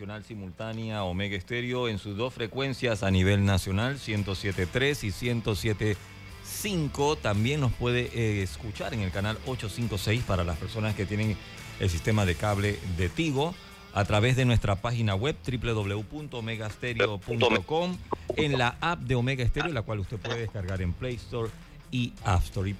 [0.00, 7.18] Nacional simultánea Omega Estéreo en sus dos frecuencias a nivel nacional, 107.3 y 107.5.
[7.20, 11.36] También nos puede eh, escuchar en el canal 856 para las personas que tienen
[11.80, 13.54] el sistema de cable de Tigo
[13.92, 17.98] a través de nuestra página web www.omegastereo.com
[18.36, 21.50] en la app de Omega Stereo, la cual usted puede descargar en Play Store
[21.90, 22.70] y App Store.
[22.70, 22.76] Y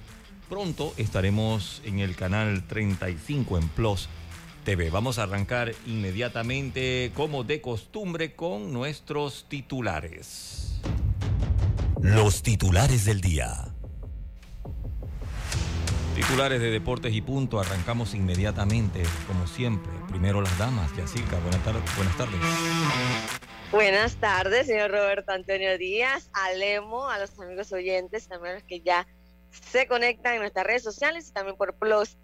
[0.49, 4.09] pronto estaremos en el canal 35 en Plus
[4.63, 4.89] TV.
[4.89, 10.79] Vamos a arrancar inmediatamente, como de costumbre, con nuestros titulares.
[12.01, 13.73] Los titulares del día.
[16.15, 17.59] Titulares de Deportes y Punto.
[17.59, 19.91] Arrancamos inmediatamente, como siempre.
[20.09, 20.95] Primero las damas.
[20.95, 21.83] Yacirca, buenas tardes.
[21.95, 22.39] Buenas tardes.
[23.71, 28.81] Buenas tardes, señor Roberto Antonio Díaz, a Lemo, a los amigos oyentes, también los que
[28.81, 29.07] ya
[29.49, 32.17] se conectan en nuestras redes sociales y también por Plus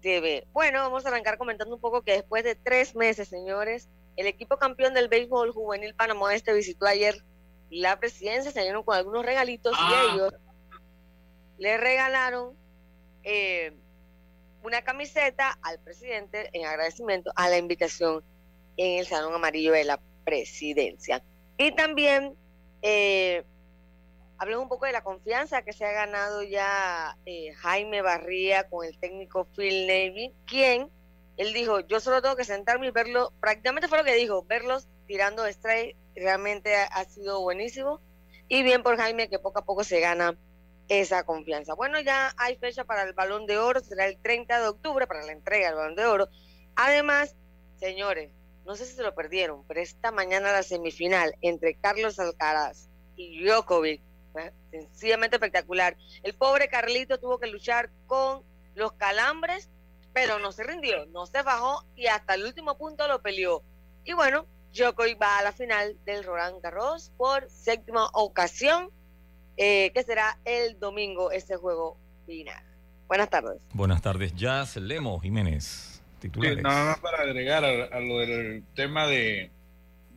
[0.00, 0.46] TV.
[0.52, 4.56] Bueno, vamos a arrancar comentando un poco que después de tres meses, señores, el equipo
[4.56, 7.22] campeón del béisbol juvenil Panamá este visitó ayer
[7.70, 10.10] la presidencia, se dieron con algunos regalitos y ah.
[10.12, 10.34] ellos
[11.58, 12.56] le regalaron
[13.22, 13.72] eh,
[14.62, 18.24] una camiseta al presidente en agradecimiento a la invitación
[18.76, 21.22] en el Salón Amarillo de la Presidencia.
[21.56, 22.34] Y también
[22.82, 23.44] eh,
[24.38, 28.86] Hablemos un poco de la confianza que se ha ganado ya eh, Jaime Barría con
[28.86, 30.90] el técnico Phil Navy, quien
[31.36, 34.88] él dijo, yo solo tengo que sentarme y verlo, prácticamente fue lo que dijo, verlos
[35.06, 38.00] tirando strike, realmente ha, sido buenísimo.
[38.48, 40.36] Y bien por Jaime que poco a poco se gana
[40.88, 41.74] esa confianza.
[41.74, 45.24] Bueno, ya hay fecha para el balón de oro, será el 30 de octubre para
[45.24, 46.28] la entrega del balón de oro.
[46.76, 47.36] Además,
[47.76, 48.32] señores,
[48.64, 53.44] no sé si se lo perdieron, pero esta mañana la semifinal entre Carlos Alcaraz y
[53.44, 54.02] Djokovic
[54.70, 55.96] sencillamente espectacular.
[56.22, 58.42] El pobre Carlito tuvo que luchar con
[58.74, 59.68] los calambres,
[60.12, 63.62] pero no se rindió, no se bajó y hasta el último punto lo peleó.
[64.04, 68.90] Y bueno, Djokovic va a la final del Roland Garros por séptima ocasión,
[69.56, 72.62] eh, que será el domingo ese juego final.
[73.08, 73.58] Buenas tardes.
[73.72, 76.02] Buenas tardes, Jazz Lemo Jiménez.
[76.62, 79.50] nada más para agregar a, lo del tema de,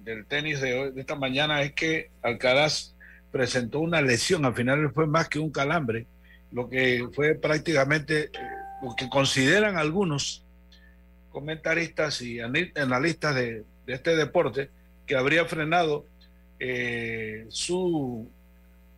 [0.03, 2.93] del tenis de, de esta mañana es que Alcaraz
[3.31, 6.05] presentó una lesión, al final fue más que un calambre,
[6.51, 8.31] lo que fue prácticamente eh,
[8.81, 10.43] lo que consideran algunos
[11.31, 14.69] comentaristas y analistas de, este deporte
[15.05, 16.05] que habría frenado
[16.59, 18.29] eh, su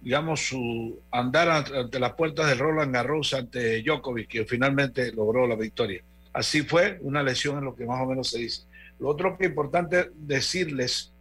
[0.01, 5.55] digamos su andar ante las puertas del Roland Garros ante Djokovic que finalmente logró la
[5.55, 6.03] victoria.
[6.33, 8.63] Así fue una lesión en lo que más o menos se dice.
[8.99, 11.13] Lo otro que es importante decirles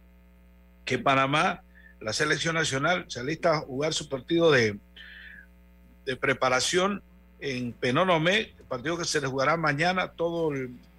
[0.83, 1.63] que Panamá
[2.03, 4.77] la selección nacional se alista a jugar su partido de,
[6.05, 7.01] de preparación
[7.39, 10.51] en Penonomé, el partido que se le jugará mañana, todo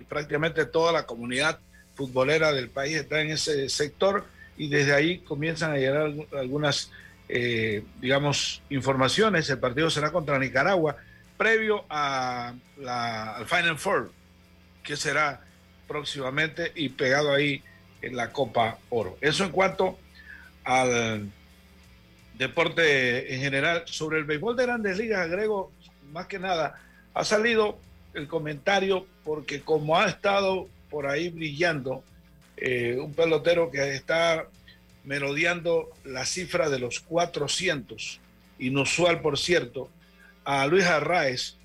[0.09, 1.59] prácticamente toda la comunidad
[1.95, 4.27] futbolera del país está en ese sector
[4.57, 6.91] y desde ahí comienzan a llegar algunas,
[7.29, 9.49] eh, digamos, informaciones.
[9.49, 10.97] El partido será contra Nicaragua,
[11.37, 14.13] previo a la, al Final Four,
[14.83, 15.41] que será
[15.89, 17.63] próximamente y pegado ahí
[18.03, 19.17] en la Copa Oro.
[19.21, 19.99] Eso en cuanto
[20.65, 21.31] al
[22.39, 23.85] deporte en general.
[23.87, 25.71] Sobre el béisbol de grandes ligas, agrego
[26.13, 26.81] más que nada,
[27.13, 27.79] ha salido
[28.15, 32.05] el comentario porque como ha estado por ahí brillando
[32.57, 34.47] eh, un pelotero que está
[35.05, 38.21] merodeando la cifra de los 400,
[38.59, 39.91] inusual por cierto,
[40.45, 41.57] a Luis Arraez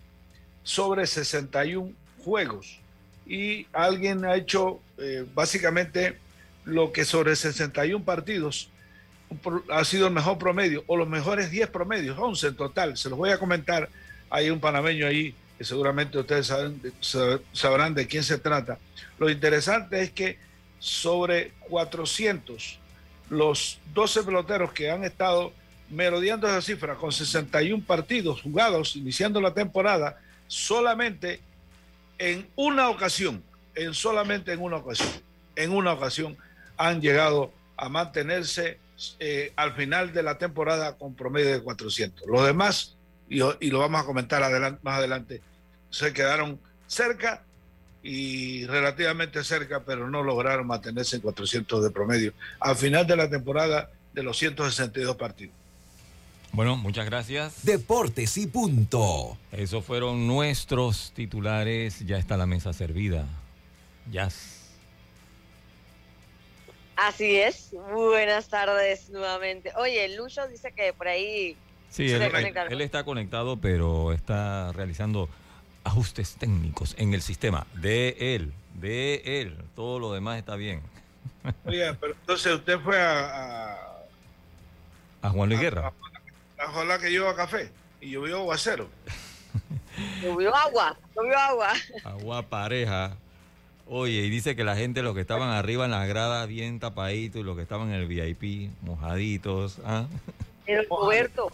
[0.63, 1.93] sobre 61
[2.23, 2.79] juegos
[3.25, 6.17] y alguien ha hecho eh, básicamente
[6.65, 8.69] lo que sobre 61 partidos
[9.71, 12.97] ha sido el mejor promedio, o los mejores 10 promedios, 11 en total.
[12.97, 13.89] Se los voy a comentar.
[14.29, 16.51] Hay un panameño ahí que seguramente ustedes
[17.51, 18.77] sabrán de quién se trata.
[19.17, 20.37] Lo interesante es que
[20.79, 22.79] sobre 400,
[23.29, 25.51] los 12 peloteros que han estado
[25.89, 31.41] merodeando esa cifra con 61 partidos jugados iniciando la temporada, solamente
[32.17, 33.43] en una ocasión,
[33.75, 35.09] en solamente en una ocasión,
[35.55, 36.37] en una ocasión
[36.77, 38.77] han llegado a mantenerse
[39.19, 42.27] eh, al final de la temporada con promedio de 400.
[42.27, 42.95] Los demás,
[43.29, 44.41] y, lo vamos a comentar
[44.81, 45.41] más adelante,
[45.89, 47.43] se quedaron cerca
[48.01, 53.29] y relativamente cerca, pero no lograron mantenerse en 400 de promedio al final de la
[53.29, 55.53] temporada de los 162 partidos.
[56.51, 57.63] Bueno, muchas gracias.
[57.63, 59.37] Deportes y punto.
[59.51, 62.05] Esos fueron nuestros titulares.
[62.05, 63.25] Ya está la mesa servida.
[64.11, 64.29] Ya.
[66.99, 67.71] Así es.
[67.93, 69.71] Buenas tardes nuevamente.
[69.77, 71.55] Oye, Lucho dice que por ahí.
[71.89, 72.21] Sí, él,
[72.69, 75.29] él, está conectado, pero está realizando
[75.85, 79.57] ajustes técnicos en el sistema de él, de él.
[79.77, 80.81] Todo lo demás está bien.
[81.65, 83.77] Oye, pero entonces usted fue a.
[85.21, 85.93] A, Juan Luis Guerra.
[86.67, 87.71] Ojalá que lleva café
[88.01, 88.89] y llovió aguacero.
[90.21, 91.73] llovió agua, llovió agua.
[92.03, 93.15] Agua pareja.
[93.91, 97.41] Oye, y dice que la gente, los que estaban arriba en las gradas bien tapaditos
[97.41, 99.79] y los que estaban en el VIP, mojaditos.
[99.83, 100.05] ¿ah?
[100.67, 101.51] Pero Roberto,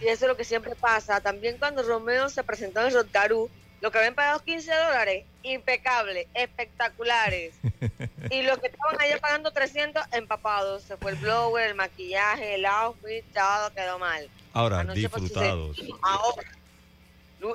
[0.00, 1.20] y eso es lo que siempre pasa.
[1.20, 3.50] También cuando Romeo se presentó en el Rotgarú,
[3.80, 7.54] lo que habían pagado 15 dólares, impecables, espectaculares.
[8.30, 10.84] y los que estaban allá pagando 300, empapados.
[10.84, 14.28] Se fue el blower, el maquillaje, el outfit, todo quedó mal.
[14.52, 15.82] Ahora, disfrutados.
[16.02, 16.42] Ahora,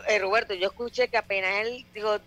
[0.09, 2.19] eh, Roberto, yo escuché que apenas él dijo,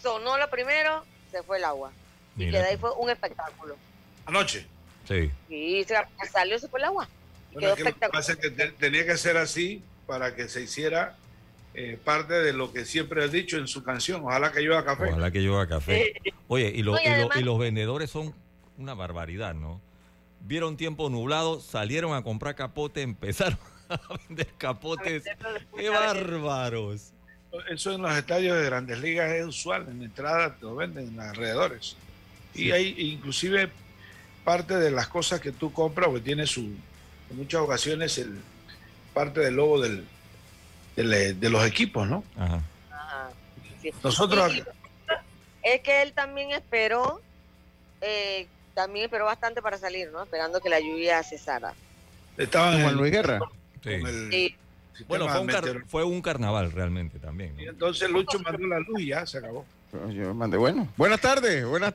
[0.00, 1.92] sonó lo primero, se fue el agua.
[2.36, 3.76] Y que de ahí fue un espectáculo.
[4.26, 4.66] Anoche.
[5.06, 5.30] Sí.
[5.48, 5.96] Y se
[6.30, 7.08] salió, se fue el agua.
[7.58, 8.38] quedó espectacular.
[8.38, 11.16] que tenía que ser así para que se hiciera
[11.74, 14.22] eh, parte de lo que siempre has dicho en su canción.
[14.24, 15.10] Ojalá que llueva café.
[15.10, 16.14] Ojalá que llueva café.
[16.48, 18.34] Oye, y, y, los vendedores son
[18.76, 19.80] una barbaridad, ¿no?
[20.40, 23.58] Vieron tiempo nublado, salieron a comprar capote, empezaron
[23.88, 25.24] a vender capotes.
[25.76, 27.12] ¡Qué bárbaros!
[27.70, 31.26] Eso en los estadios de grandes ligas es usual, en entrada lo venden en los
[31.26, 31.96] alrededores.
[32.54, 33.70] Y hay inclusive
[34.44, 36.60] parte de las cosas que tú compras, que tiene su,
[37.30, 38.40] en muchas ocasiones, el,
[39.14, 40.06] parte del logo del,
[40.96, 42.24] de, los equipos, ¿no?
[42.36, 42.62] Ajá.
[44.02, 44.52] Nosotros...
[45.62, 47.20] es que él también esperó,
[48.00, 50.22] eh, también esperó bastante para salir, ¿no?
[50.22, 51.74] Esperando que la lluvia cesara.
[52.36, 53.40] Estaba en Luis Guerra.
[53.82, 54.54] Sí.
[55.06, 55.28] Bueno,
[55.86, 57.58] fue un, carnaval realmente también.
[57.58, 59.64] Y entonces Lucho mandó la luz y ya se acabó.
[60.10, 60.88] Yo mandé, bueno.
[60.96, 61.94] Buenas tardes, buenas,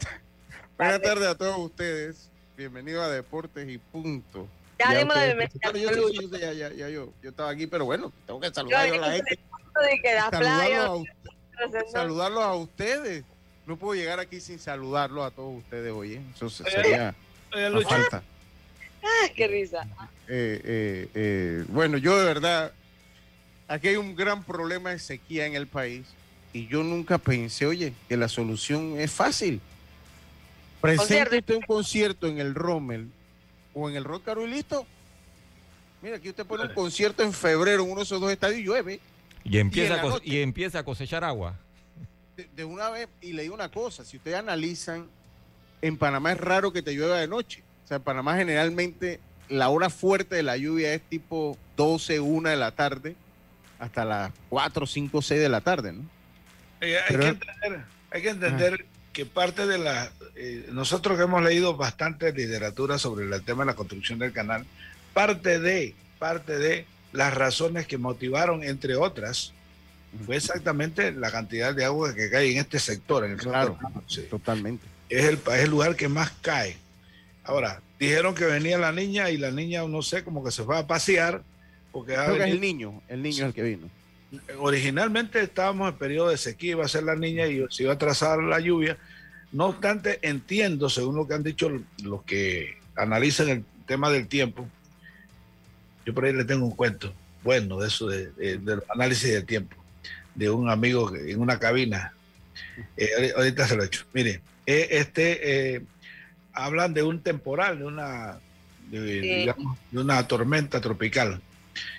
[0.78, 2.30] buenas tardes a todos ustedes.
[2.56, 4.48] Bienvenido a Deportes y Punto.
[4.80, 8.52] Ya, dimos de yo, ya, ya, ya, yo, yo estaba aquí, pero bueno, tengo que
[8.52, 9.40] saludar a la gente.
[10.32, 11.08] Saludarlos
[11.58, 13.24] a, saludarlos a ustedes.
[13.66, 16.22] No puedo llegar aquí sin saludarlos a todos ustedes, oye.
[16.36, 17.16] Eso sería
[17.56, 18.24] una falta.
[19.04, 19.88] Ah, qué risa.
[20.28, 22.72] Eh, eh, eh, bueno, yo de verdad,
[23.68, 26.06] aquí hay un gran problema de sequía en el país
[26.54, 29.60] y yo nunca pensé, oye, que la solución es fácil.
[30.82, 33.10] Presente un concierto en el Rommel
[33.74, 34.86] o en el Rock y listo.
[36.02, 38.64] Mira, aquí usted pone un concierto en febrero en uno de esos dos estadios y
[38.64, 39.00] llueve.
[39.46, 41.58] Y empieza, a, y empieza a cosechar agua.
[42.56, 45.08] De, una vez, y le digo una cosa, si ustedes analizan,
[45.82, 47.64] en Panamá es raro que te llueva de noche.
[47.86, 52.50] O sea, en Panamá generalmente la hora fuerte de la lluvia es tipo 12, 1
[52.50, 53.16] de la tarde,
[53.84, 56.02] hasta las 4, 5, 6 de la tarde, ¿no?
[56.82, 60.12] Eh, hay, que entender, hay que entender que parte de la...
[60.36, 64.66] Eh, nosotros que hemos leído bastante literatura sobre el tema de la construcción del canal,
[65.14, 69.54] parte de, parte de las razones que motivaron, entre otras,
[70.26, 73.26] fue exactamente la cantidad de agua que cae en este sector.
[73.26, 73.78] En el claro,
[74.30, 74.86] totalmente.
[75.10, 76.78] Es el, es el lugar que más cae.
[77.44, 80.78] Ahora, dijeron que venía la niña y la niña, no sé, como que se fue
[80.78, 81.44] a pasear.
[81.94, 83.90] Porque Creo que es el niño, el niño es el que vino
[84.60, 87.98] originalmente estábamos en periodo de sequía, iba a ser la niña y se iba a
[87.98, 88.98] trazar la lluvia.
[89.52, 91.72] No obstante, entiendo, según lo que han dicho
[92.04, 94.68] los que analizan el tema del tiempo,
[96.06, 99.76] yo por ahí le tengo un cuento bueno de eso, de, del análisis del tiempo,
[100.34, 102.14] de un amigo en una cabina.
[102.98, 104.06] Eh, ahorita se lo he hecho.
[104.14, 105.82] Mire, eh, este, eh,
[106.54, 108.40] hablan de un temporal, de una,
[108.90, 109.54] de
[109.94, 111.42] una tormenta tropical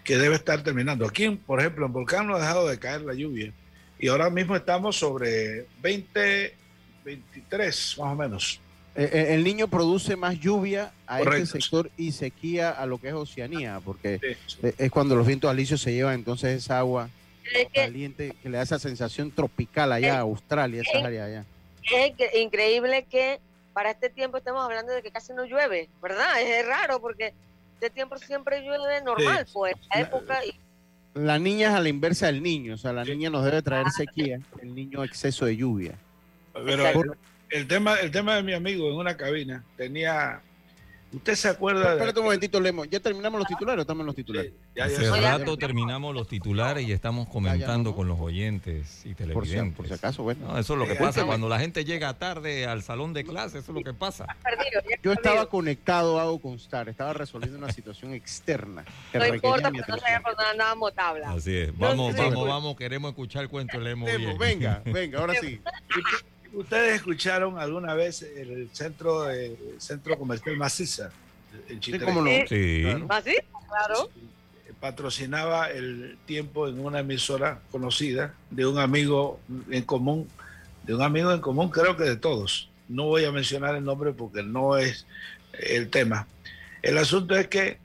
[0.03, 1.07] que debe estar terminando.
[1.07, 3.53] Aquí, por ejemplo, en Volcán no ha dejado de caer la lluvia
[3.99, 6.65] y ahora mismo estamos sobre 20
[7.05, 8.61] 23, más o menos.
[8.97, 13.09] Eh, eh, el niño produce más lluvia a este sector y sequía a lo que
[13.09, 17.11] es Oceanía, porque es cuando los vientos alisios se llevan entonces esa agua
[17.75, 21.45] caliente que le da esa sensación tropical allá, a Australia, esas áreas allá.
[21.83, 23.41] Es increíble que
[23.73, 26.41] para este tiempo estemos hablando de que casi no llueve, ¿verdad?
[26.41, 27.35] Es raro porque
[27.75, 30.41] este tiempo siempre llueve normal, pues, la época...
[31.15, 33.89] La niña es a la inversa del niño, o sea, la niña nos debe traer
[33.91, 35.95] sequía, el niño exceso de lluvia.
[36.53, 37.17] Pero
[37.51, 40.41] el tema, el tema de mi amigo en una cabina tenía
[41.15, 41.93] ¿Usted se acuerda?
[41.93, 42.85] Espérate un momentito, Lemo.
[42.85, 44.53] ¿Ya terminamos los titulares o estamos en los titulares?
[44.81, 49.77] Hace rato terminamos los titulares y estamos comentando con los oyentes y televidentes.
[49.77, 50.59] Por si, acaso, bueno.
[50.59, 53.73] eso es lo que pasa cuando la gente llega tarde al salón de clase, eso
[53.73, 54.27] es lo que pasa.
[55.03, 58.85] Yo estaba conectado, hago constar, estaba resolviendo una situación externa.
[59.13, 61.31] no importa, porque no sabía por dónde andábamos tabla.
[61.31, 61.79] Así es.
[61.79, 64.07] Vamos, vamos, vamos, queremos escuchar el cuento de Lemo.
[64.39, 65.61] Venga, venga, ahora sí.
[66.55, 71.11] ¿Ustedes escucharon alguna vez el centro, el centro comercial Maciza
[71.69, 71.83] en?
[71.83, 72.31] Sí, ¿cómo no?
[72.49, 72.85] Sí.
[73.69, 74.11] Claro.
[74.79, 80.29] Patrocinaba el tiempo en una emisora conocida de un amigo en común,
[80.85, 82.71] de un amigo en común, creo que de todos.
[82.89, 85.07] No voy a mencionar el nombre porque no es
[85.55, 86.29] el tema.
[86.83, 87.79] El asunto es que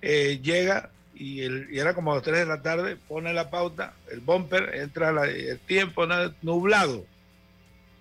[0.00, 1.42] eh, llega y,
[1.78, 5.58] era como a las 3 de la tarde, pone la pauta, el bumper, entra el
[5.60, 6.06] tiempo
[6.40, 7.06] nublado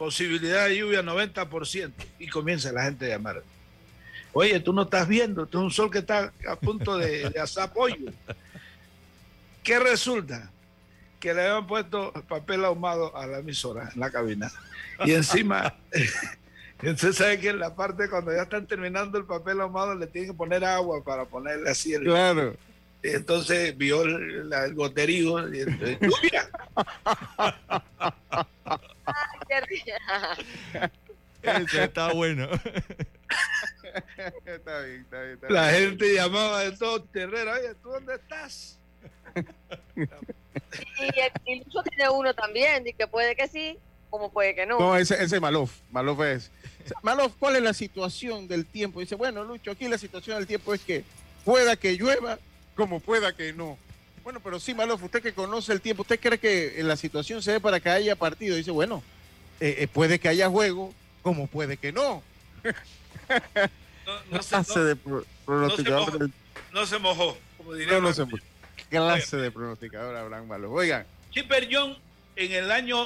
[0.01, 3.43] posibilidad de lluvia 90% y comienza la gente a llamar.
[4.33, 7.39] Oye, tú no estás viendo, tú es un sol que está a punto de, de
[7.39, 8.11] asar pollo.
[9.61, 10.49] ¿Qué resulta?
[11.19, 14.51] Que le habían puesto papel ahumado a la emisora en la cabina.
[15.05, 15.75] Y encima,
[16.81, 20.31] entonces sabe que en la parte cuando ya están terminando el papel ahumado le tienen
[20.31, 22.05] que poner agua para ponerle así el...
[22.05, 22.55] Claro.
[23.03, 26.49] Entonces vio el, el goterío y entonces, ¡lluvia!
[31.41, 32.47] Eso está bueno.
[34.45, 37.51] está bien, está bien, La gente llamaba de todo terreno.
[37.51, 38.77] Oye, ¿tú dónde estás?
[39.35, 43.77] y el Lucho tiene uno también, y que puede que sí,
[44.09, 44.79] como puede que no.
[44.79, 45.71] No, ese, ese Malof.
[45.89, 46.51] Malof es.
[47.01, 48.99] Malof, ¿cuál es la situación del tiempo?
[48.99, 51.03] Dice, bueno, Lucho, aquí la situación del tiempo es que
[51.43, 52.39] pueda que llueva,
[52.75, 53.77] como pueda que no.
[54.23, 57.53] Bueno, pero sí, Malof, usted que conoce el tiempo, ¿usted cree que la situación se
[57.53, 58.55] ve para que haya partido?
[58.55, 59.03] Dice, bueno,
[59.59, 62.21] eh, eh, puede que haya juego, como puede que no.
[64.29, 64.95] No, se, clase de
[65.45, 66.29] pronosticador.
[66.71, 67.99] No se mojó, como diría.
[67.99, 68.37] No, se mojó.
[68.89, 70.71] Clase de pronosticador Abraham Malo.
[70.71, 71.05] Oigan.
[71.31, 71.97] Chipper John
[72.35, 73.05] en el año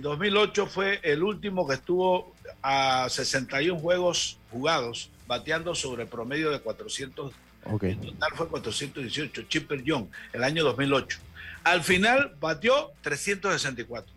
[0.00, 6.50] 2008 eh, fue el último que estuvo a 61 juegos jugados, bateando sobre el promedio
[6.50, 7.32] de 400.
[7.72, 7.92] Okay.
[7.92, 9.42] En total fue 418.
[9.42, 11.18] Chipper John, el año 2008.
[11.64, 14.12] Al final batió 364.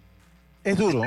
[0.64, 1.02] Es duro,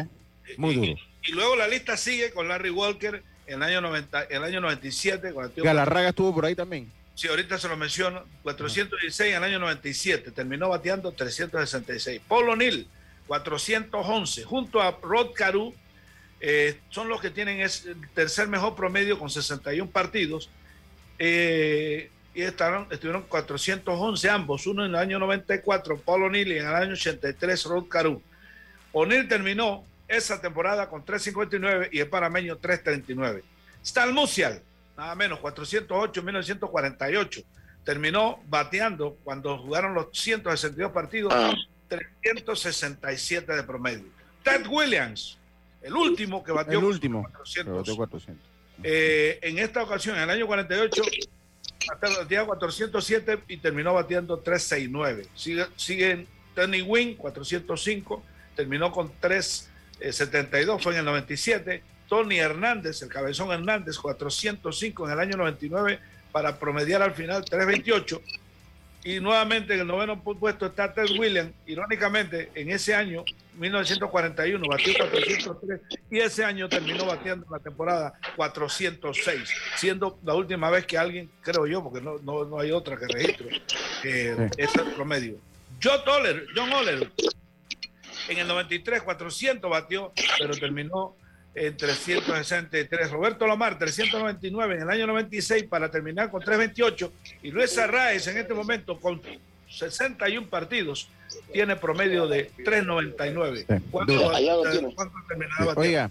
[0.56, 0.94] muy duro.
[1.22, 5.32] Y, luego la lista sigue con Larry Walker en el año, 90, el año 97.
[5.56, 6.90] Galarraga estuvo por ahí también.
[7.14, 8.24] Sí, ahorita se lo menciono.
[8.42, 10.30] 416 en el año 97.
[10.32, 12.20] Terminó bateando 366.
[12.26, 12.88] Paul O'Neill,
[13.26, 14.44] 411.
[14.44, 15.74] Junto a Rod Caru,
[16.40, 17.70] eh, son los que tienen el
[18.14, 20.50] tercer mejor promedio con 61 partidos.
[21.18, 24.66] Eh, y estaron, estuvieron 411 ambos.
[24.66, 28.22] Uno en el año 94, Paul O'Neill, y en el año 83, Rod Caru.
[28.92, 33.42] O'Neill terminó esa temporada con 3.59 y el panameño 3.39.
[33.82, 34.62] Stan Musial,
[34.96, 37.40] nada menos, 408 en 1948.
[37.84, 41.34] Terminó bateando cuando jugaron los 162 partidos,
[41.88, 44.04] 367 de promedio.
[44.42, 45.38] Ted Williams,
[45.82, 47.88] el último que batió el último, 400.
[48.84, 51.02] Eh, en esta ocasión, en el año 48,
[52.18, 55.26] batía 407 y terminó batiendo 369.
[55.34, 58.22] Sigue, siguen Tony Wynn, 405
[58.54, 61.82] terminó con 3.72, fue en el 97.
[62.08, 65.98] Tony Hernández, el cabezón Hernández, 405 en el año 99
[66.30, 68.20] para promediar al final 3.28.
[69.04, 71.52] Y nuevamente en el noveno puesto está Ted Williams.
[71.66, 73.24] Irónicamente, en ese año,
[73.54, 75.80] 1941, batió 403
[76.10, 81.66] y ese año terminó batiendo la temporada 406, siendo la última vez que alguien, creo
[81.66, 83.62] yo, porque no, no, hay otra que registre
[84.04, 85.36] eh, ese promedio.
[85.82, 87.10] John Oller, John Oller,
[88.28, 91.16] en el 93, 400 batió, pero terminó
[91.54, 93.10] en 363.
[93.10, 97.12] Roberto Lomar, 399 en el año 96 para terminar con 328.
[97.42, 99.20] Y Luis Arraez en este momento con
[99.72, 101.08] 61 partidos
[101.52, 103.66] tiene promedio de 399.
[103.90, 104.30] ¿Cuánto,
[105.28, 106.10] terminaba Oiga.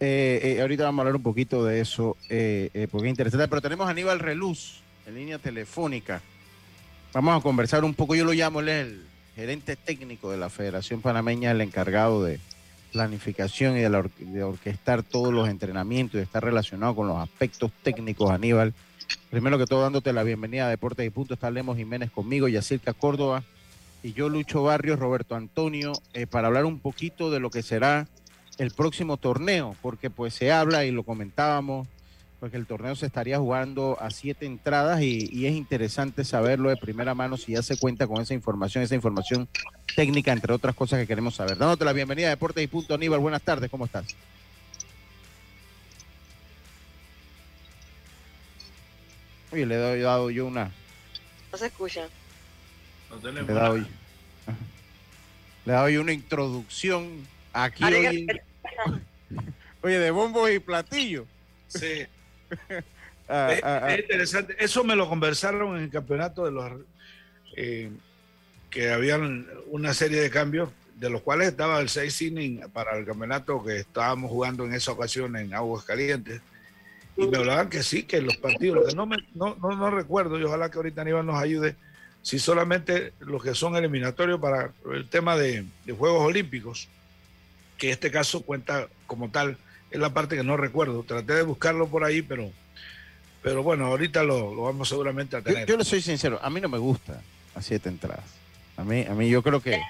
[0.00, 3.62] Eh, eh, ahorita vamos a hablar un poquito de eso, eh, porque es interesante, pero
[3.62, 6.20] tenemos a Aníbal Reluz en línea telefónica.
[7.12, 11.02] Vamos a conversar un poco, yo lo llamo, él el gerente técnico de la Federación
[11.02, 12.40] Panameña, el encargado de,
[12.92, 17.16] planificación y de, la de orquestar todos los entrenamientos y de estar relacionado con los
[17.16, 18.74] aspectos técnicos, Aníbal.
[19.30, 22.92] Primero que todo, dándote la bienvenida a Deportes y Punto, está Lemos Jiménez conmigo, Yacirca
[22.92, 23.42] Córdoba
[24.02, 28.08] y yo, Lucho Barrios, Roberto Antonio, eh, para hablar un poquito de lo que será
[28.58, 31.88] el próximo torneo, porque pues se habla y lo comentábamos,
[32.40, 37.14] porque el torneo se estaría jugando a siete entradas y, es interesante saberlo de primera
[37.14, 39.48] mano si ya se cuenta con esa información, esa información
[39.94, 41.56] técnica, entre otras cosas que queremos saber.
[41.56, 44.06] Dándote la bienvenida a Deportes y Punto, Aníbal, buenas tardes, ¿cómo estás?
[49.52, 50.70] Oye, le he dado yo una...
[51.50, 52.08] No se escucha.
[53.22, 53.84] le he dado, yo,
[55.66, 58.26] le he dado yo una introducción aquí hoy,
[59.82, 61.26] oye, de bombos y platillos.
[61.68, 62.06] Sí.
[63.28, 63.94] Ah, ah, ah.
[63.94, 64.56] es, interesante.
[64.58, 66.70] Eso me lo conversaron en el campeonato de los
[67.56, 67.90] eh,
[68.68, 73.06] que habían una serie de cambios, de los cuales estaba el 6 inning para el
[73.06, 76.42] campeonato que estábamos jugando en esa ocasión en Aguas Calientes.
[77.16, 80.44] Y me hablaban que sí, que los partidos, que no, me, no, no, recuerdo, y
[80.44, 81.76] ojalá que ahorita Aníbal nos ayude,
[82.22, 86.88] si solamente los que son eliminatorios para el tema de, de Juegos Olímpicos,
[87.76, 89.58] que este caso cuenta como tal
[89.90, 91.02] es la parte que no recuerdo.
[91.02, 92.50] Traté de buscarlo por ahí, pero,
[93.42, 95.66] pero bueno, ahorita lo, vamos seguramente a tener.
[95.66, 97.20] Yo, le soy sincero, a mí no me gusta
[97.54, 98.24] a siete entradas.
[98.76, 99.80] A mí, a mí yo creo que...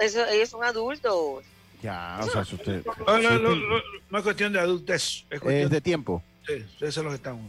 [0.00, 1.44] ellos son adultos.
[1.82, 3.56] Ya, o sea, usted, no, no,
[4.10, 5.24] no, es cuestión de adultez.
[5.30, 6.22] Es, cuestión, de tiempo.
[6.46, 7.40] Sí, eso es lo que están.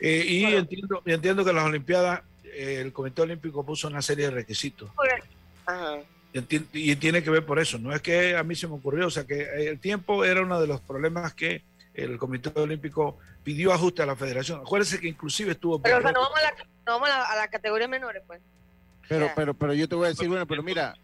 [0.00, 4.30] Eh, y entiendo, entiendo que las Olimpiadas, eh, el Comité Olímpico puso una serie de
[4.30, 4.90] requisitos.
[5.64, 5.98] Ajá
[6.72, 9.10] y tiene que ver por eso, no es que a mí se me ocurrió, o
[9.10, 11.62] sea que el tiempo era uno de los problemas que
[11.94, 14.60] el Comité Olímpico pidió ajuste a la federación.
[14.60, 15.80] Acuérdense que inclusive estuvo...
[15.80, 16.50] Pero no vamos, a la,
[16.84, 18.40] no vamos a, la, categoría menores, pues.
[19.08, 20.94] Pero, pero, pero yo te voy a decir, bueno, pero mira...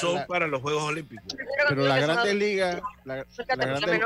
[0.00, 1.34] son para los Juegos Olímpicos.
[1.68, 2.80] Pero la Grande Liga...
[3.04, 4.00] La, grande,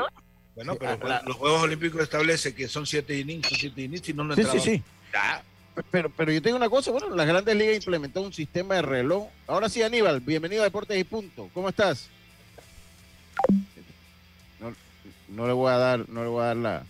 [0.57, 4.23] bueno, pero los Juegos Olímpicos establece que son siete innings, son siete innings, y no,
[4.23, 4.83] no Sí, sí, sí.
[5.91, 9.27] Pero, pero yo tengo una cosa, bueno, las grandes ligas implementó un sistema de reloj.
[9.45, 11.51] Ahora sí, Aníbal, bienvenido a Deportes y Punto.
[11.53, 12.09] ¿Cómo estás?
[15.29, 16.83] No, le voy a dar, no le voy a dar la,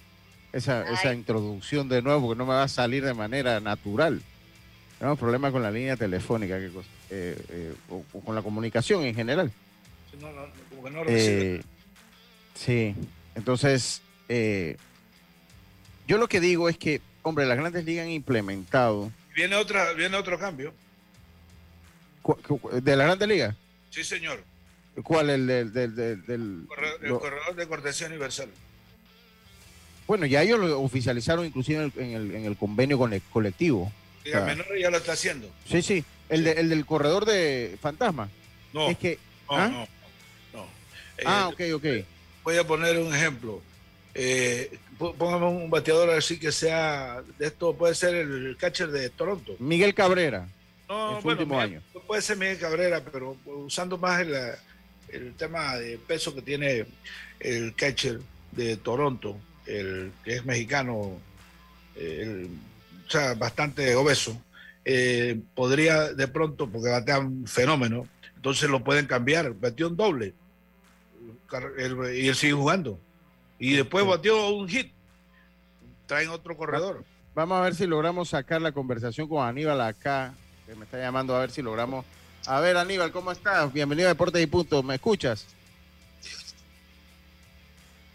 [0.54, 4.22] esa, esa introducción de nuevo porque no me va a salir de manera natural.
[4.98, 6.72] Tenemos problemas con la línea telefónica eh,
[7.10, 9.52] eh, o, con la comunicación en general.
[11.08, 11.62] Eh,
[12.56, 12.96] sí,
[13.38, 14.02] entonces
[16.08, 19.12] yo lo que digo es que hombre, las grandes ligas han implementado.
[19.36, 20.73] Viene otra, viene otro cambio.
[22.82, 23.56] ¿De la Grandes Liga?
[23.89, 24.43] Sí, señor.
[25.04, 25.30] ¿Cuál?
[25.30, 28.50] El del, el corredor de cortesía universal.
[30.08, 33.91] Bueno, ya ellos lo oficializaron inclusive en el, en el, convenio con el colectivo.
[34.26, 35.50] Y menor ya lo está haciendo.
[35.65, 36.04] Sí, sí.
[36.30, 38.30] El, el del corredor de fantasma.
[38.73, 38.89] No.
[38.89, 39.19] Es que,
[39.50, 39.67] no, ¿ah?
[39.67, 39.88] no,
[40.54, 40.65] no.
[41.26, 42.08] Ah, eh, ok, ok.
[42.48, 43.62] Voy a poner un ejemplo.
[44.14, 49.58] Eh, póngame un bateador así que sea, de esto puede ser el catcher de Toronto.
[49.60, 50.48] Miguel Cabrera.
[50.88, 51.82] No, bueno, año.
[52.08, 54.34] puede ser Miguel Cabrera, pero usando más el,
[55.10, 56.86] el, tema de peso que tiene
[57.42, 58.22] el catcher
[58.54, 61.20] de Toronto, el que es mexicano,
[61.98, 62.48] el,
[63.06, 64.42] o sea, bastante obeso,
[64.86, 68.08] eh, podría de pronto, porque batea un fenómeno,
[68.38, 70.34] entonces lo pueden cambiar, batió un doble
[72.14, 73.00] y él sigue jugando
[73.60, 74.92] y después batió un hit.
[76.06, 77.04] Traen otro corredor.
[77.36, 80.34] Vamos a ver si logramos sacar la conversación con Aníbal acá,
[80.66, 82.06] que me está llamando a ver si logramos.
[82.46, 83.72] A ver, Aníbal, ¿cómo estás?
[83.74, 84.82] Bienvenido a Deportes y Punto.
[84.84, 85.46] ¿Me escuchas?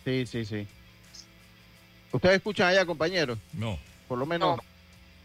[0.05, 0.67] Sí, sí, sí.
[2.11, 3.39] ¿Ustedes escuchan allá, compañeros?
[3.53, 3.79] No.
[4.09, 4.59] Por lo menos.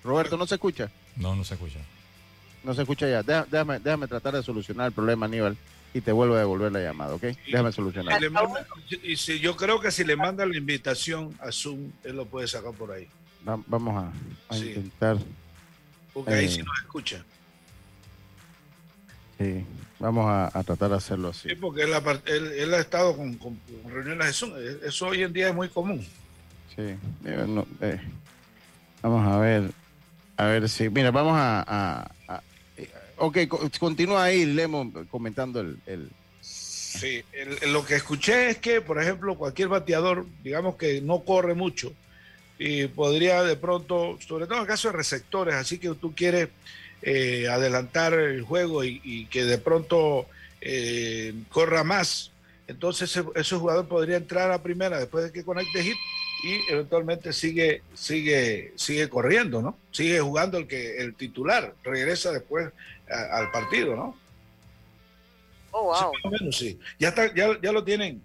[0.03, 0.91] Roberto, ¿no se escucha?
[1.15, 1.79] No, no se escucha.
[2.63, 3.23] No se escucha ya.
[3.23, 5.57] Déjame, déjame tratar de solucionar el problema, Aníbal
[5.93, 7.23] y te vuelvo a devolver la llamada, ¿ok?
[7.45, 8.21] Déjame solucionar.
[9.03, 12.47] y si yo creo que si le manda la invitación a Zoom, él lo puede
[12.47, 13.07] sacar por ahí.
[13.43, 14.11] vamos
[14.49, 15.17] a, intentar.
[16.13, 17.23] Porque ahí sí eh, nos escucha.
[19.37, 19.65] Sí,
[19.99, 21.49] vamos a, tratar de hacerlo así.
[21.49, 21.93] Sí, porque él,
[22.73, 23.39] ha estado con,
[23.85, 24.53] reuniones de Zoom.
[24.83, 26.05] Eso hoy en día es muy común.
[26.75, 26.95] Sí,
[27.25, 28.01] eh,
[29.01, 29.71] vamos a ver.
[30.37, 30.89] A ver si.
[30.89, 32.11] Mira, vamos a,
[33.17, 33.37] Ok,
[33.79, 36.09] continúa ahí, Lemo, comentando el...
[36.41, 37.23] Sí,
[37.67, 41.93] lo que escuché es que, por ejemplo, cualquier bateador, digamos que no corre mucho,
[42.57, 46.49] y podría de pronto, sobre todo en el caso de receptores, así que tú quieres
[47.03, 50.25] eh, adelantar el juego y, que de pronto
[50.61, 52.31] eh, corra más,
[52.67, 55.97] entonces ese, ese, jugador podría entrar a primera después de que conecte hit
[56.43, 59.77] y eventualmente sigue, sigue, sigue corriendo, ¿no?
[59.91, 62.69] Sigue jugando el que el titular, regresa después
[63.09, 64.17] al partido, ¿no?
[65.71, 65.95] Oh, wow.
[65.95, 66.79] Sí, más o menos, sí.
[66.99, 68.21] Ya, está, ya, ya lo tienen.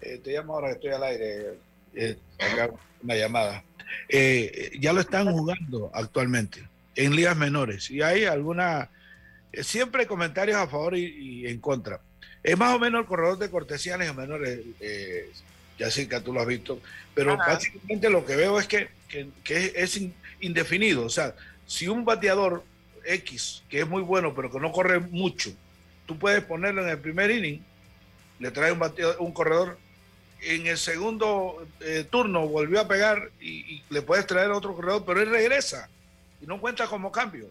[0.00, 1.58] Eh, te llamo ahora que estoy al aire.
[1.94, 2.70] eh, acá
[3.02, 3.64] una llamada.
[4.08, 7.90] Eh, ya lo están jugando actualmente en ligas menores.
[7.90, 8.90] Y hay alguna.
[9.62, 12.00] siempre hay comentarios a favor y, y en contra.
[12.42, 14.60] Es más o menos el corredor de cortesía en menores.
[14.80, 15.30] Eh,
[15.78, 16.80] ya sé que tú lo has visto.
[17.14, 17.52] Pero Ajá.
[17.54, 21.04] básicamente lo que veo es que, que- que es in- indefinido.
[21.04, 21.34] O sea,
[21.66, 22.64] si un bateador
[23.06, 25.50] X, que es muy bueno, pero que no corre mucho,
[26.06, 27.64] tú puedes ponerlo en el primer inning,
[28.38, 28.82] le trae un,
[29.18, 29.78] un corredor,
[30.42, 35.04] en el segundo eh, turno volvió a pegar y, y le puedes traer otro corredor,
[35.06, 35.88] pero él regresa
[36.40, 37.48] y no cuenta como cambio.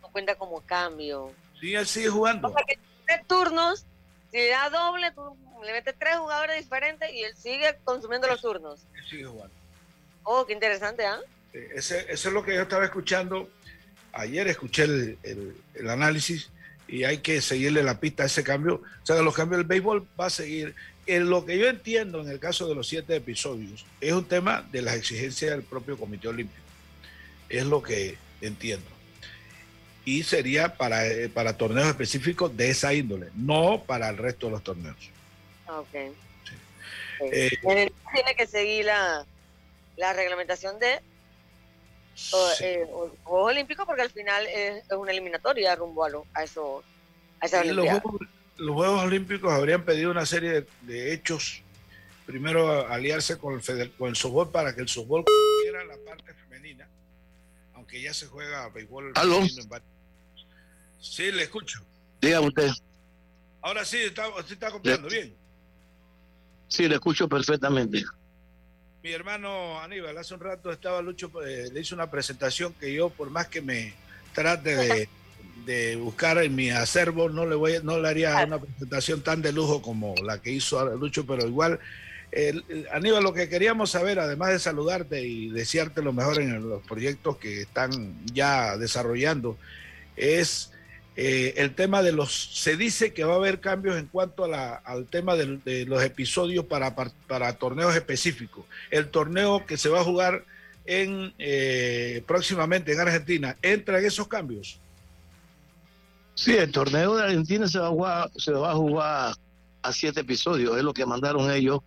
[0.00, 1.32] No cuenta como cambio.
[1.60, 2.48] Sí, él sigue jugando.
[2.48, 3.84] O sea que tres turnos,
[4.30, 8.40] si le da doble, tú le metes tres jugadores diferentes y él sigue consumiendo los
[8.40, 8.80] turnos.
[8.94, 9.54] Él sigue jugando.
[10.22, 11.18] Oh, qué interesante, ¿ah?
[11.52, 13.50] Eh, Ese, eso es lo que yo estaba escuchando.
[14.14, 16.50] Ayer escuché el, el- el análisis
[16.86, 18.76] y hay que seguirle la pista a ese cambio.
[19.02, 20.74] O sea, los cambios del béisbol va a seguir.
[21.06, 24.66] En lo que yo entiendo en el caso de los siete episodios es un tema
[24.72, 26.62] de las exigencias del propio Comité Olímpico.
[27.48, 28.86] Es lo que entiendo.
[30.06, 34.52] Y sería para, eh, para torneos específicos de esa índole, no para el resto de
[34.52, 34.96] los torneos.
[35.66, 35.94] Ok.
[37.20, 37.90] Eh, Tiene,
[38.36, 39.24] que seguir la,
[39.96, 41.00] la reglamentación de
[42.14, 42.36] Sí.
[42.64, 42.86] eh,
[43.24, 46.82] Juegos Olímpicos porque al final es, es una eliminatoria rumbo a, lo- a, eso,
[47.40, 47.86] a esa los.
[47.88, 48.20] Juegos,
[48.56, 51.60] los Juegos Olímpicos habrían pedido una serie de, de hechos.
[52.26, 56.32] Primero, aliarse con el, feder- con el softball para que el softball cogiera la parte
[56.34, 56.88] femenina,
[57.74, 59.40] aunque ya se juega béisbol ¿Aló?
[59.40, 59.48] en
[61.00, 61.80] Sí, le escucho.
[62.22, 62.70] Diga usted.
[63.60, 65.34] Ahora sí, está, sí está comprando bien.
[66.68, 68.02] Sí, le escucho perfectamente.
[69.04, 73.10] Mi hermano Aníbal, hace un rato estaba Lucho, eh, le hice una presentación que yo,
[73.10, 73.92] por más que me
[74.32, 75.08] trate de,
[75.66, 79.52] de buscar en mi acervo, no le voy, no le haría una presentación tan de
[79.52, 81.80] lujo como la que hizo Lucho, pero igual,
[82.32, 86.82] el- Aníbal, lo que queríamos saber, además de saludarte y desearte lo mejor en los
[86.86, 89.58] proyectos que están ya desarrollando,
[90.16, 90.72] es
[91.16, 94.48] eh, el tema de los, se dice que va a haber cambios en cuanto a
[94.48, 98.64] la- al tema de, los episodios para, par- para torneos específicos.
[98.90, 100.44] El torneo que se va a jugar
[100.86, 104.78] en eh, próximamente en Argentina, ¿entra en esos cambios?
[106.34, 109.34] Sí, el torneo de Argentina se va a jugar, se va a jugar
[109.82, 111.80] a siete episodios, es lo que mandaron ellos,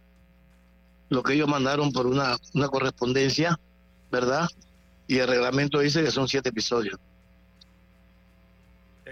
[1.10, 3.60] lo que ellos mandaron por una, una correspondencia,
[4.10, 4.48] ¿verdad?
[5.06, 6.98] Y el reglamento dice que son siete episodios.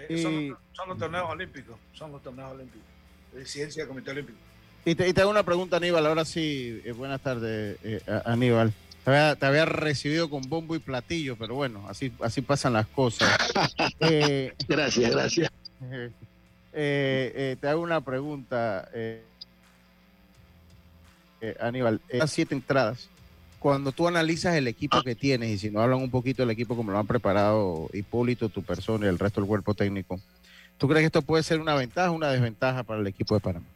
[0.08, 2.86] Eh, son, los- son los torneos olímpicos, son los torneos olímpicos,
[3.32, 4.38] de ciencia del Comité Olímpico.
[4.84, 6.06] Y te, y te hago una pregunta, Aníbal.
[6.06, 8.72] Ahora sí, eh, buenas tardes, eh, a- Aníbal.
[9.04, 12.86] Te había, te había recibido con bombo y platillo, pero bueno, así, así pasan las
[12.88, 13.28] cosas.
[14.00, 15.50] Eh, Gracias, gracias.
[15.90, 16.10] eh,
[16.72, 19.24] eh, te hago una pregunta, eh,
[21.40, 22.00] eh, Aníbal.
[22.08, 23.08] Eh, Las siete entradas.
[23.58, 26.76] Cuando tú analizas el equipo que tienes, y si no hablan un poquito del equipo
[26.76, 30.20] como lo han preparado Hipólito, tu persona y el resto del cuerpo técnico,
[30.78, 33.40] ¿tú crees que esto puede ser una ventaja o una desventaja para el equipo de
[33.40, 33.66] Panamá?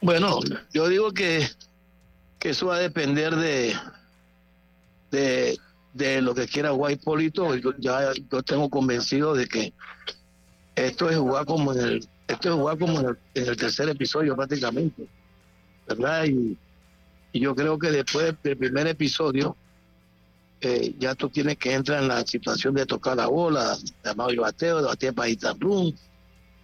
[0.00, 0.40] Bueno,
[0.72, 1.46] yo digo que,
[2.38, 3.76] que eso va a depender de,
[5.12, 5.56] de,
[5.92, 7.54] de lo que quiera jugar Hipólito.
[7.54, 9.72] Yo, ya yo tengo convencido de que
[10.74, 13.88] esto es jugar como en el, esto es jugar como en el, en el tercer
[13.88, 15.06] episodio prácticamente,
[15.86, 16.24] ¿verdad?
[16.24, 16.56] Y,
[17.40, 19.56] yo creo que después del primer episodio
[20.60, 24.40] eh, ya tú tienes que entrar en la situación de tocar la bola, llamado el
[24.40, 25.92] bateo, de batear para Itamplum,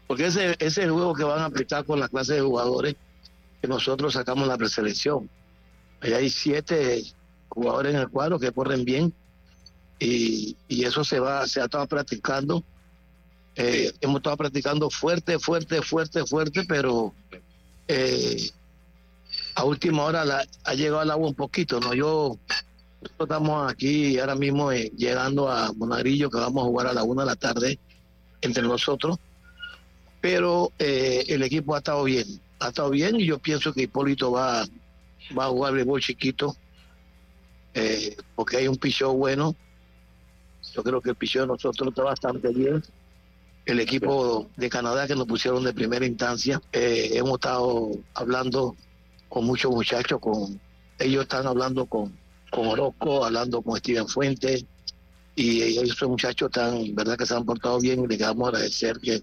[0.06, 2.96] porque ese, ese es el juego que van a aplicar con la clase de jugadores
[3.60, 5.28] que nosotros sacamos en la preselección.
[6.00, 7.02] Ahí hay siete
[7.48, 9.12] jugadores en el cuadro que corren bien
[9.98, 12.62] y, y eso se va, se ha estado practicando.
[13.56, 17.12] Eh, hemos estado practicando fuerte, fuerte, fuerte, fuerte, pero
[17.88, 18.50] eh,
[19.54, 21.94] a última hora la- ha llegado al agua un poquito, ¿no?
[21.94, 22.38] Yo
[23.00, 27.04] nosotros estamos aquí ahora mismo eh, llegando a Monagrillo, que vamos a jugar a la
[27.04, 27.78] una de la tarde
[28.40, 29.18] entre nosotros,
[30.20, 32.26] pero eh, el equipo ha estado bien,
[32.60, 34.64] ha estado bien y yo pienso que Hipólito va,
[35.36, 36.56] va a jugar béisbol chiquito,
[37.74, 39.54] eh, porque hay un picheo bueno,
[40.74, 42.82] yo creo que el picheo de nosotros está bastante bien.
[43.64, 48.76] El equipo de Canadá que nos pusieron de primera instancia, eh, hemos estado hablando
[49.28, 50.60] con muchos muchachos, con
[50.98, 52.16] ellos están hablando con,
[52.50, 54.64] con Orozco, hablando con Steven Fuentes,
[55.34, 59.20] y esos muchachos están, verdad que se han portado bien y les queremos agradecer que,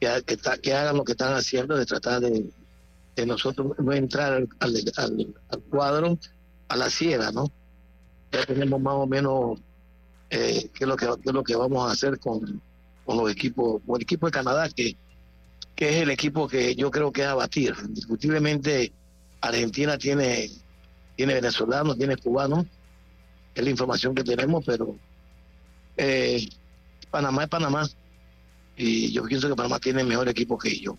[0.00, 2.50] que, hagan lo que están haciendo, de tratar de,
[3.14, 4.48] de nosotros no entrar al,
[4.96, 6.18] al, cuadro
[6.68, 7.50] a la ciega, ¿no?
[8.32, 9.58] Ya tenemos más o menos
[10.30, 12.62] eh, qué, es lo que, qué es lo que vamos a hacer con,
[13.04, 14.96] con los equipos, con el equipo de Canadá, que
[15.78, 17.72] que es el equipo que yo creo que es a batir.
[17.84, 18.90] Indiscutiblemente
[19.40, 20.50] Argentina tiene,
[21.16, 22.66] tiene venezolanos, tiene cubanos,
[23.54, 24.96] es la información que tenemos, pero
[25.96, 26.48] eh,
[27.10, 27.88] Panamá es Panamá.
[28.76, 30.94] Y yo pienso que Panamá tiene mejor equipo que ellos.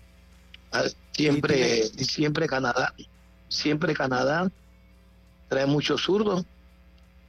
[0.71, 2.93] Ah, siempre, siempre Canadá,
[3.47, 4.52] siempre Canadá
[5.47, 6.45] trae muchos zurdos.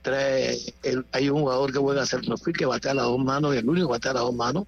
[0.03, 2.21] Trae el, hay un jugador que juega a hacer
[2.57, 4.15] que va a estar a las dos manos, el único que va a estar a
[4.15, 4.65] las dos manos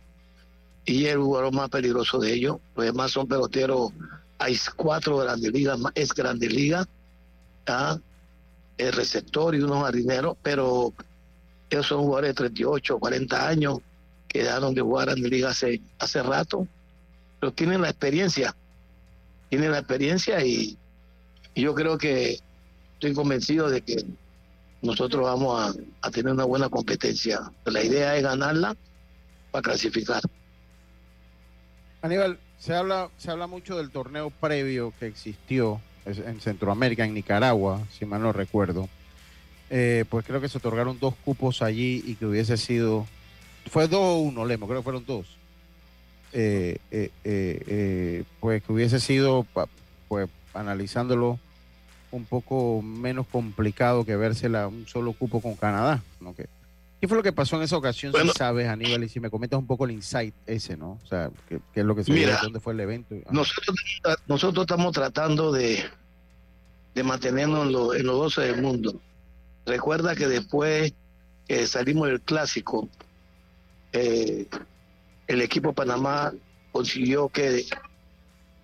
[0.84, 2.56] y el jugador más peligroso de ellos.
[2.76, 3.92] Los demás son peloteros,
[4.42, 6.86] hay cuatro grandes ligas, es grande liga,
[7.68, 7.96] ¿ah?
[8.76, 10.92] el receptor y unos marineros, pero
[11.70, 13.78] ellos son jugadores de 38, 40 años,
[14.26, 16.66] que dejaron de jugar en liga hace, hace rato,
[17.38, 18.54] pero tienen la experiencia,
[19.48, 20.76] tienen la experiencia y,
[21.54, 22.40] y yo creo que
[22.94, 24.04] estoy convencido de que
[24.80, 27.40] nosotros vamos a, a tener una buena competencia.
[27.64, 28.74] La idea es ganarla
[29.52, 30.22] para clasificar.
[32.00, 37.80] Aníbal, se habla, se habla mucho del torneo previo que existió en Centroamérica, en Nicaragua,
[37.90, 38.88] si mal no recuerdo.
[39.68, 43.04] Eh, pues creo que se otorgaron dos cupos allí y que hubiese sido.
[43.68, 45.26] Fue dos o uno, Lemo, creo que fueron dos.
[46.32, 49.44] Eh, eh, pues que hubiese sido,
[50.06, 51.40] pues analizándolo,
[52.12, 56.00] un poco menos complicado que vérsela un solo cupo con Canadá.
[56.20, 56.32] ¿no?
[56.36, 56.46] Que,
[57.02, 59.02] ¿Qué fue lo que pasó en esa ocasión, si sabes, Aníbal?
[59.02, 61.00] Y si me comentas un poco el insight ese, ¿no?
[61.02, 63.16] O sea, ¿qué, es lo que se mira, ¿Dónde fue el evento?
[63.28, 63.76] Nosotros,
[64.28, 65.82] nosotros estamos tratando de,
[66.94, 69.00] de mantenernos en, los 12 del mundo.
[69.66, 70.94] Recuerda que después
[71.48, 72.88] que salimos del clásico,
[73.92, 74.46] eh,
[75.26, 76.32] el equipo Panamá
[76.70, 77.64] consiguió que,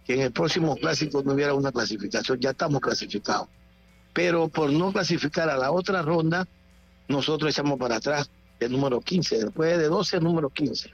[0.05, 2.39] que en el próximo clásico no hubiera una clasificación.
[2.39, 3.49] Ya estamos clasificados.
[4.13, 6.47] Pero por no clasificar a la otra ronda,
[7.09, 10.93] nosotros echamos para atrás el número 15, después de 12 el número 15.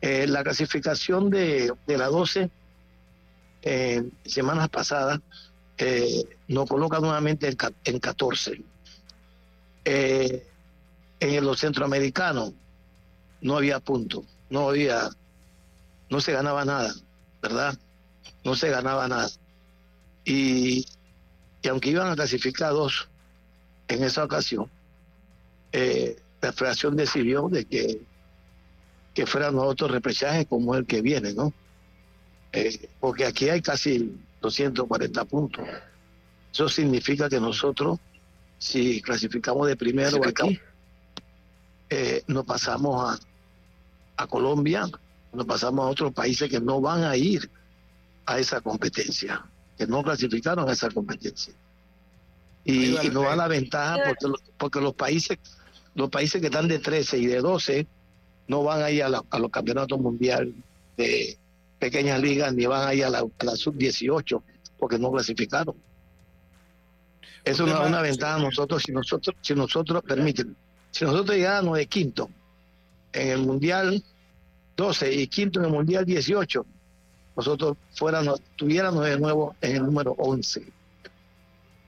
[0.00, 2.50] Eh, la clasificación de, la 12,
[3.62, 5.20] eh, semanas pasadas,
[5.78, 8.62] eh, nos coloca nuevamente en, en 14.
[9.84, 12.52] en los centroamericanos
[13.40, 15.08] no había puntos, no había,
[16.10, 16.92] no se ganaba nada,
[17.40, 17.78] ¿verdad?
[18.44, 19.28] No se ganaba nada.
[20.24, 20.84] Y,
[21.62, 23.08] y aunque iban a clasificar dos
[23.88, 24.68] en esa ocasión,
[25.72, 28.02] eh, la federación decidió de que,
[29.14, 31.52] que fueran otros repechajes como el que viene, ¿no?
[32.52, 35.64] Eh, porque aquí hay casi 240 puntos.
[36.52, 37.98] Eso significa que nosotros,
[38.58, 40.60] si clasificamos de primero aquí,
[41.88, 43.18] eh, nos pasamos
[44.16, 44.86] a, a Colombia,
[45.32, 47.50] nos pasamos a otros países que no van a ir
[48.26, 49.44] a esa competencia,
[49.78, 51.54] que no clasificaron a esa competencia.
[52.64, 55.38] Y, y nos da la ventaja porque, porque los países
[55.94, 57.86] los países que están de 13 y de 12
[58.48, 60.54] no van a ir a, los campeonatos mundiales
[60.96, 61.38] de
[61.78, 64.42] pequeñas ligas ni van a ir a la, sub-18
[64.78, 65.76] porque no clasificaron.
[67.44, 70.56] Eso da una ventaja a nosotros si nosotros, si nosotros permiten.
[70.90, 72.30] Si nosotros llegáramos de quinto
[73.12, 74.02] en el mundial
[74.76, 76.64] 12 y quinto en el mundial 18,
[77.36, 80.60] nosotros fuéramos, tuviéramos de nuevo en el número 11.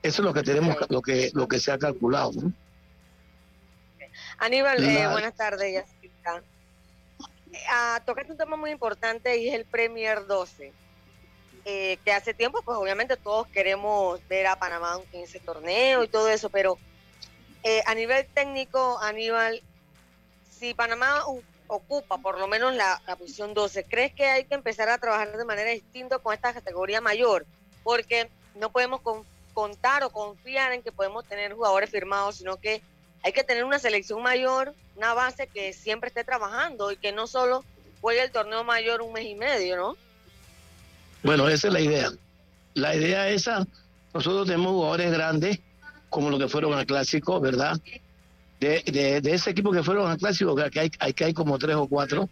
[0.03, 2.31] Eso es lo que tenemos, lo que, lo que se ha calculado.
[2.33, 2.53] ¿no?
[4.37, 5.85] Aníbal, eh, buenas tardes,
[7.69, 10.73] ah, tocaste un tema muy importante y es el Premier 12.
[11.67, 16.07] Eh, que hace tiempo, pues obviamente todos queremos ver a Panamá en ese torneo y
[16.07, 16.77] todo eso, pero
[17.63, 19.63] eh, a nivel técnico, Aníbal,
[20.51, 21.23] si Panamá
[21.65, 25.35] ocupa por lo menos la, la, posición 12, ¿crees que hay que empezar a trabajar
[25.35, 27.47] de manera distinta con esta categoría mayor?
[27.83, 29.01] Porque no podemos
[29.55, 32.83] contar o confiar en que podemos tener jugadores firmados, sino que
[33.25, 37.25] hay que tener una selección mayor, una base que siempre esté trabajando y que no
[37.25, 37.65] solo
[37.99, 39.97] juegue el torneo mayor un mes y medio, ¿no?
[41.23, 42.11] Bueno, esa es la idea.
[42.75, 43.65] La idea esa,
[44.13, 45.59] nosotros tenemos jugadores grandes,
[46.11, 47.81] como los que fueron al clásico, ¿verdad?
[48.59, 51.77] De, de, ese equipo que fueron al clásico, que hay, hay, que hay como tres
[51.77, 52.29] o cuatro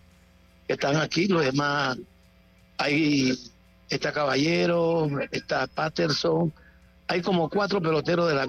[0.68, 1.98] que están aquí, los demás,
[2.78, 3.34] hay,
[3.90, 6.54] está Caballero, está Patterson,
[7.08, 8.46] hay como cuatro peloteros de la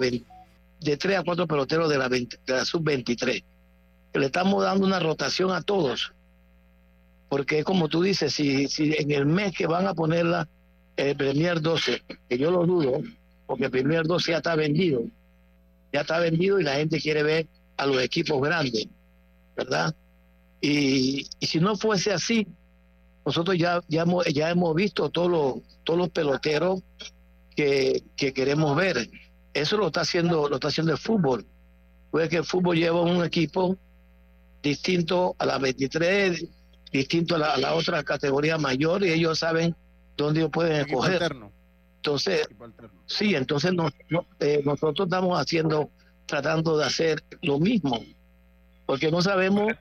[0.85, 2.09] de tres a cuatro peloteros de la,
[2.45, 3.43] la sub-23.
[4.13, 6.13] Le estamos dando una rotación a todos.
[7.27, 10.47] Porque como tú dices, si, si en el mes que van a ponerla
[10.95, 13.01] el Premier 12, que yo lo dudo,
[13.45, 15.03] porque el Premier 12 ya está vendido,
[15.91, 18.87] ya está vendido y la gente quiere ver a los equipos grandes,
[19.57, 19.93] ¿verdad?
[20.61, 22.47] Y, y si no fuese así,
[23.25, 26.81] nosotros ya, ya, hemos, ya hemos visto todos los, todos los peloteros
[27.55, 29.09] que, que queremos ver
[29.55, 31.45] eso lo está haciendo, lo está haciendo el fútbol.
[32.11, 33.77] Puede que el fútbol lleva un equipo
[34.61, 36.45] distinto a las 23
[36.91, 39.75] distinto a la, otra categoría mayor y ellos saben
[40.15, 41.35] dónde ellos pueden escoger.
[41.97, 42.47] Entonces,
[43.05, 43.73] sí, entonces
[44.39, 45.89] eh, nosotros estamos haciendo,
[46.25, 47.99] tratando de hacer lo mismo,
[48.85, 49.73] porque no sabemos,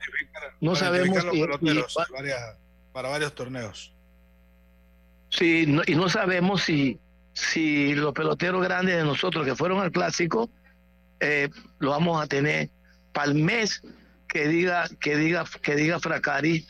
[0.60, 1.24] no sabemos
[2.92, 3.92] para varios torneos.
[5.28, 6.98] Sí, y no sabemos si,
[7.34, 10.50] si los peloteros grandes de nosotros que fueron al clásico,
[11.20, 12.70] eh, lo vamos a tener
[13.12, 13.82] para el mes
[14.28, 16.66] que diga, que diga, que diga Fracari,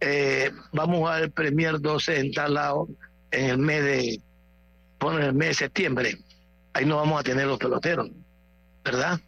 [0.00, 2.88] eh, vamos al Premier 12 en tal lado
[3.30, 4.20] en el mes de,
[5.00, 6.18] bueno, el mes de septiembre.
[6.72, 8.10] Ahí no vamos a tener los peloteros,
[8.84, 9.20] ¿verdad?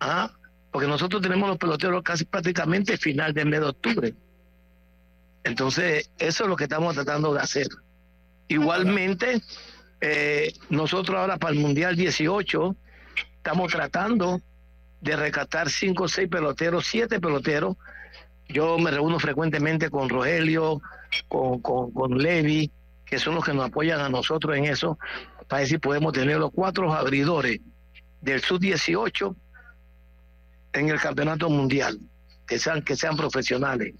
[0.00, 0.30] ¿Ah?
[0.70, 4.14] Porque nosotros tenemos los peloteros casi prácticamente final del mes de octubre.
[5.44, 7.66] Entonces, eso es lo que estamos tratando de hacer.
[8.48, 9.42] Igualmente,
[10.02, 12.76] eh, nosotros ahora para el Mundial 18
[13.36, 14.40] estamos tratando
[15.00, 17.76] de rescatar cinco o seis peloteros, siete peloteros.
[18.48, 20.82] Yo me reúno frecuentemente con Rogelio,
[21.28, 22.70] con, con, con Levi,
[23.06, 24.98] que son los que nos apoyan a nosotros en eso,
[25.46, 27.60] para si podemos tener los cuatro abridores
[28.20, 29.36] del sub-18
[30.72, 32.00] en el campeonato mundial,
[32.46, 33.94] que sean, que sean profesionales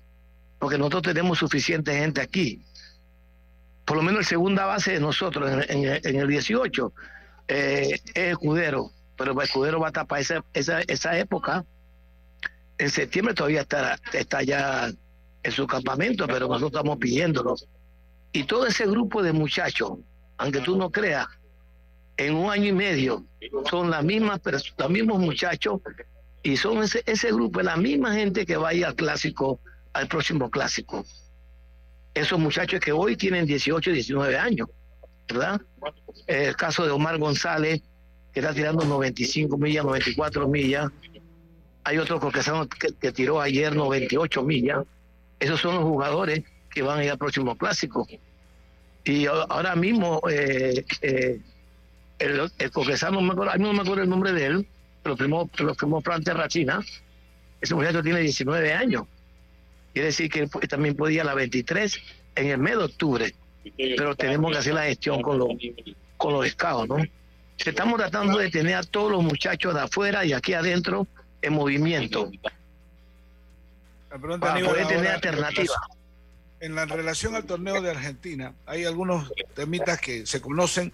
[0.62, 2.62] porque nosotros tenemos suficiente gente aquí.
[3.84, 6.92] Por lo menos el segunda base de nosotros en, el 18
[7.48, 11.64] eh, es Escudero, pero Escudero va a estar para esa, esa, época.
[12.78, 14.90] En septiembre todavía está, está ya
[15.42, 17.56] en su campamento, pero nosotros estamos pidiéndolo.
[18.32, 19.98] Y todo ese grupo de muchachos,
[20.38, 21.26] aunque tú no creas,
[22.16, 23.24] en un año y medio
[23.68, 24.40] son las mismas
[24.78, 25.80] los mismos muchachos
[26.42, 29.60] y son ese, ese grupo, la misma gente que va a ir al clásico
[29.92, 31.04] al próximo clásico.
[32.14, 34.68] Esos muchachos que hoy tienen 18, 19 años,
[35.28, 35.60] ¿verdad?
[36.26, 37.80] El caso de Omar González,
[38.32, 40.90] que está tirando 95 millas, 94 millas.
[41.84, 44.84] Hay otro que, que tiró ayer 98 millas.
[45.40, 48.06] Esos son los jugadores que van a ir al próximo clásico.
[49.04, 51.40] Y ahora mismo, eh, eh,
[52.18, 52.70] el, el
[53.10, 54.68] no me acuerdo, no me acuerdo el nombre de él,
[55.02, 56.80] pero primero, pero primero Frante Rachina,
[57.60, 59.06] ese muchacho tiene 19 años.
[59.92, 61.98] Quiere decir que también podía la 23
[62.34, 63.34] en el mes de octubre,
[63.96, 65.48] pero tenemos que hacer la gestión con los,
[66.16, 66.96] con los escados, ¿no?
[67.58, 71.06] Estamos tratando de tener a todos los muchachos de afuera y aquí adentro
[71.42, 72.30] en movimiento.
[74.08, 75.76] Para poder tener alternativas.
[76.60, 80.92] En la relación al torneo de Argentina, hay algunos temitas que se conocen.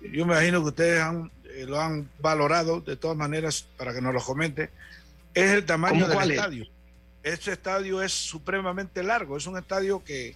[0.00, 4.00] Yo me imagino que ustedes han, eh, lo han valorado de todas maneras para que
[4.00, 4.70] nos lo comente.
[5.34, 6.66] Es el tamaño del estadio
[7.32, 10.34] este estadio es supremamente largo, es un estadio que,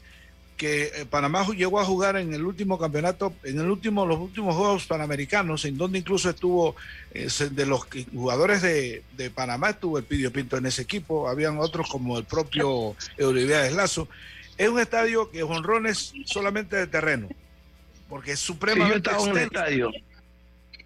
[0.57, 4.55] que eh, Panamá llegó a jugar en el último campeonato, en el último, los últimos
[4.55, 6.77] Juegos Panamericanos, en donde incluso estuvo,
[7.13, 9.03] eh, de los jugadores de,
[9.35, 14.09] Panamá estuvo el Pidio Pinto en ese equipo, habían otros como el propio de Lazo.
[14.59, 17.29] Es un estadio que honrones solamente de terreno,
[18.09, 19.91] porque es supremamente yo estaba en el estadio.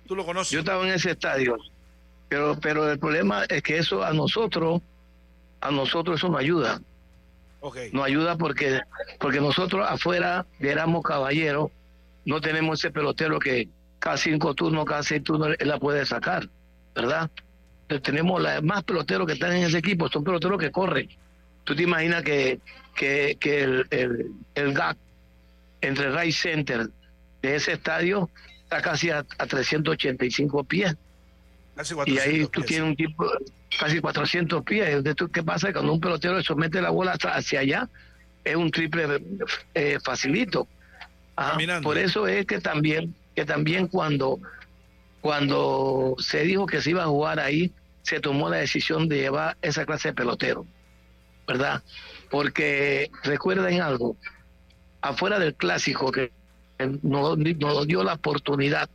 [0.06, 0.52] Tú lo conoces.
[0.52, 1.58] Yo estaba en ese estadio,
[2.28, 4.80] pero, pero el problema es que eso a nosotros
[5.66, 6.80] a nosotros eso nos ayuda.
[7.60, 7.90] Okay.
[7.92, 8.80] Nos ayuda porque,
[9.18, 11.70] porque nosotros afuera éramos caballeros,
[12.24, 16.48] no tenemos ese pelotero que cada cinco turnos, cada seis turnos él la puede sacar,
[16.94, 17.30] ¿verdad?
[18.02, 21.08] tenemos la, más peloteros que están en ese equipo, son peloteros que corren.
[21.64, 22.60] Tú te imaginas que,
[22.94, 24.96] que, que el, el, el gap
[25.80, 26.88] entre Ray Center
[27.42, 28.28] de ese estadio
[28.64, 30.96] está casi a, a 385 pies.
[32.06, 33.30] y ahí tú tienes un tipo,
[33.78, 35.02] casi 400 pies.
[35.32, 35.72] ¿Qué pasa?
[35.72, 37.88] Cuando un pelotero le somete la bola hacia allá,
[38.44, 39.22] es un triple
[39.74, 40.68] eh, facilito.
[41.36, 44.40] Ah, por eso es que también, que también cuando,
[45.20, 49.56] cuando se dijo que se iba a jugar ahí, se tomó la decisión de llevar
[49.60, 50.66] esa clase de pelotero,
[51.46, 51.82] ¿verdad?
[52.30, 54.16] Porque recuerden algo,
[55.02, 56.32] afuera del clásico que
[57.02, 58.88] nos, nos dio la oportunidad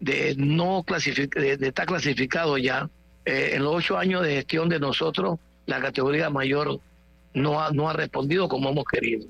[0.00, 2.90] de no clasificar, de estar clasificado ya,
[3.24, 6.80] eh, en los ocho años de gestión de nosotros, la categoría mayor
[7.34, 9.26] no ha, no ha respondido como hemos querido.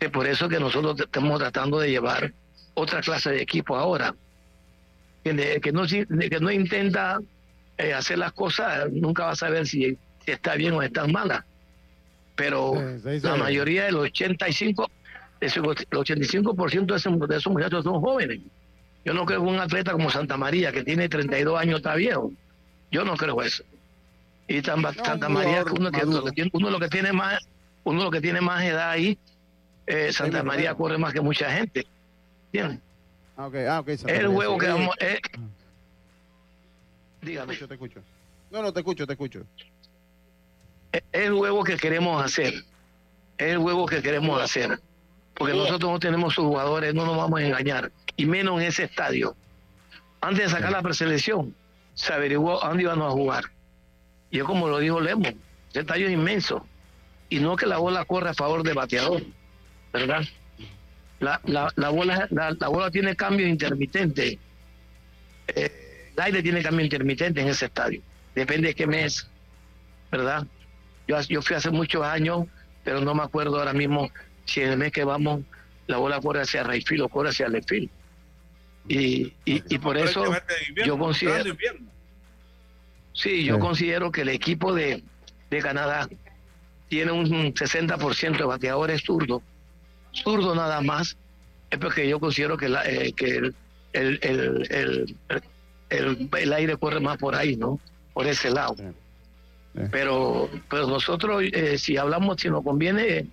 [0.00, 2.32] Es por eso que nosotros estamos tratando de llevar
[2.74, 4.14] otra clase de equipo ahora.
[5.22, 5.32] Que
[5.72, 7.18] no, que no intenta
[7.78, 9.96] eh, hacer las cosas, nunca va a saber si,
[10.26, 11.46] está bien o está mala.
[12.36, 14.90] Pero la mayoría del 85,
[15.40, 18.40] el 85% de esos, de esos muchachos son jóvenes.
[19.04, 22.32] Yo no creo que un atleta como Santa María, que tiene 32 años, está viejo.
[22.94, 23.64] Yo no creo eso.
[24.46, 26.04] Y Santa María, uno, que,
[26.52, 27.40] uno, lo que tiene más,
[27.82, 29.18] uno lo que tiene más edad ahí,
[29.84, 31.88] eh, Santa María corre más que mucha gente.
[32.52, 32.78] ¿Entiendes?
[33.36, 33.64] Ah, okay.
[33.66, 34.94] Ah, okay, el juego que vamos.
[35.00, 35.18] Eh,
[37.20, 37.56] dígame.
[37.56, 38.00] Te escucho,
[38.52, 39.44] No, no, te escucho, te escucho.
[40.92, 42.54] Es el juego que queremos hacer.
[43.38, 44.78] es el juego que queremos hacer.
[45.34, 47.90] Porque nosotros no tenemos sus jugadores, no nos vamos a engañar.
[48.16, 49.34] Y menos en ese estadio.
[50.20, 51.56] Antes de sacar la preselección,
[51.94, 53.44] se averiguó dónde íbamos a jugar.
[54.30, 55.28] Y es como lo dijo Lemo,
[55.70, 56.66] ese estadio es inmenso.
[57.28, 59.22] Y no que la bola corre a favor del bateador,
[59.92, 60.22] ¿verdad?
[61.20, 64.38] La, la, la bola, la, bola tiene cambio intermitente.
[65.48, 68.02] Eh, el aire tiene cambio intermitente en ese estadio.
[68.34, 69.26] Depende de qué mes,
[70.10, 70.46] ¿verdad?
[71.06, 72.46] Yo, yo fui hace muchos años,
[72.82, 74.10] pero no me acuerdo ahora mismo
[74.44, 75.42] si en el mes que vamos
[75.86, 77.90] la bola corre hacia Rayfield o corre hacia Lefil.
[78.86, 80.24] Y, y, y, por eso
[80.84, 81.56] yo considero...
[83.14, 85.02] Sí, yo considero que el equipo de,
[85.48, 86.08] de Canadá
[86.88, 89.42] tiene un 60% de bateadores zurdos,
[90.12, 91.16] zurdo nada más,
[91.70, 93.54] es porque yo considero que, la, eh, que el,
[93.92, 95.16] el, el,
[95.90, 97.80] el, el, aire corre más por ahí, ¿no?
[98.12, 98.76] Por ese lado.
[99.90, 103.26] Pero, pero nosotros, eh, si hablamos, si nos conviene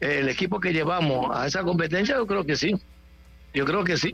[0.00, 2.74] el equipo que llevamos a esa competencia, yo creo que sí.
[3.52, 4.12] Yo creo que sí.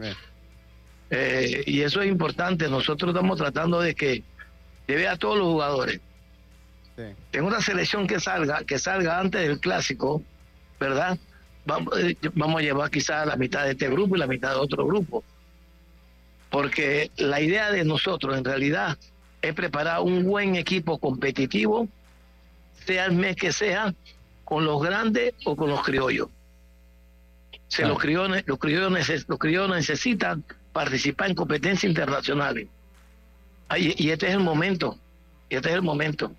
[1.16, 2.68] Eh, y eso es importante.
[2.68, 4.24] Nosotros estamos tratando de que
[4.88, 6.00] lleve a todos los jugadores.
[7.32, 10.22] En una selección que salga, que salga antes del clásico,
[10.80, 11.16] ¿verdad?
[11.66, 14.56] Vamos, eh, vamos a llevar quizás la mitad de este grupo y la mitad de
[14.56, 15.22] otro grupo.
[16.50, 18.98] Porque la idea de nosotros en realidad
[19.40, 21.88] es preparar un buen equipo competitivo,
[22.86, 23.94] sea el mes que sea,
[24.44, 26.28] con los grandes o con los criollos.
[27.68, 30.44] Se los, criollos, los, criollos los criollos necesitan
[30.74, 32.66] participar en competencias internacionales.
[33.78, 34.98] Y, este es el momento.
[35.48, 36.32] Y este es el momento.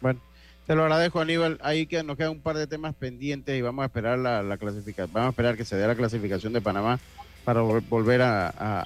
[0.00, 0.20] Bueno,
[0.66, 1.58] te lo agradezco, Aníbal.
[1.62, 5.12] Ahí que nos quedan un par de temas pendientes y vamos a esperar la, clasificación.
[5.12, 6.98] Vamos a esperar que se dé la clasificación de Panamá
[7.44, 8.84] para volver a,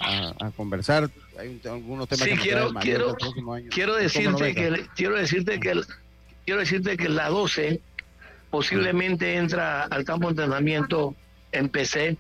[0.57, 1.11] conversar.
[1.39, 3.17] Hay algunos temas que quiero, quiero,
[3.71, 5.81] quiero decirte que quiero decirte que
[6.45, 7.81] quiero decirte que la 12
[8.51, 11.15] posiblemente entra al campo de entrenamiento
[11.53, 12.17] en PC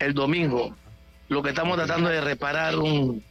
[0.00, 0.76] el domingo.
[1.32, 3.24] Lo que estamos tratando de reparar un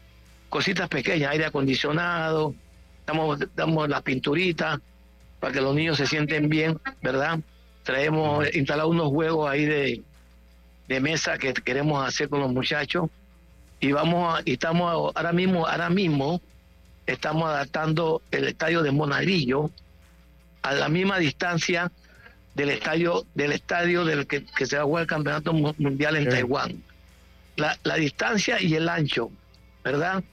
[0.50, 2.56] cositas pequeñas, aire acondicionado,
[3.00, 4.80] estamos damos las pinturitas
[5.40, 7.38] para que los niños se sienten bien, ¿verdad?
[7.84, 10.02] Traemos instalado unos juegos ahí de,
[10.88, 13.08] de mesa que queremos hacer con los muchachos
[13.80, 16.42] y vamos a, y estamos ahora mismo, ahora mismo
[17.06, 19.70] estamos adaptando el estadio de Monagrillo
[20.64, 21.92] a la misma distancia
[22.56, 26.84] del estadio del estadio del que, se va a jugar el campeonato mundial en Taiwán.
[27.62, 29.32] La, la distancia y el ancho,
[29.84, 30.24] ¿verdad?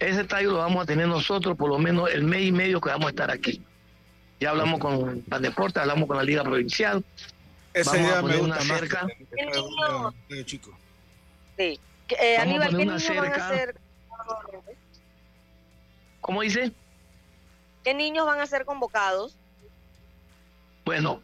[0.00, 2.90] Ese estadio lo vamos a tener nosotros por lo menos el mes y medio que
[2.90, 3.62] vamos a estar aquí.
[4.40, 7.04] Ya hablamos con Pan Deporte, hablamos con la Liga Provincial.
[7.72, 9.06] Esa idea me gusta más cerca.
[10.44, 10.76] chico.
[11.56, 11.78] Sí.
[12.08, 13.76] Eh, Aníbal, ¿qué niños van a ser?
[16.20, 16.72] ¿Cómo dice?
[17.84, 19.36] ¿Qué niños van a ser convocados?
[20.84, 21.22] Bueno,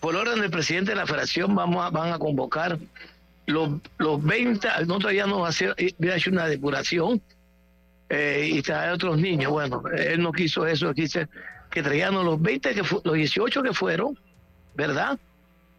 [0.00, 2.78] por orden del presidente de la federación vamos a, van a convocar
[3.46, 7.22] los, los 20, nosotros ya nos va a hacer, voy a una depuración
[8.08, 9.52] eh, y traer otros niños.
[9.52, 11.28] Bueno, él no quiso eso, quise
[11.70, 14.18] que traían los 20, que los 18 que fueron,
[14.74, 15.18] ¿verdad?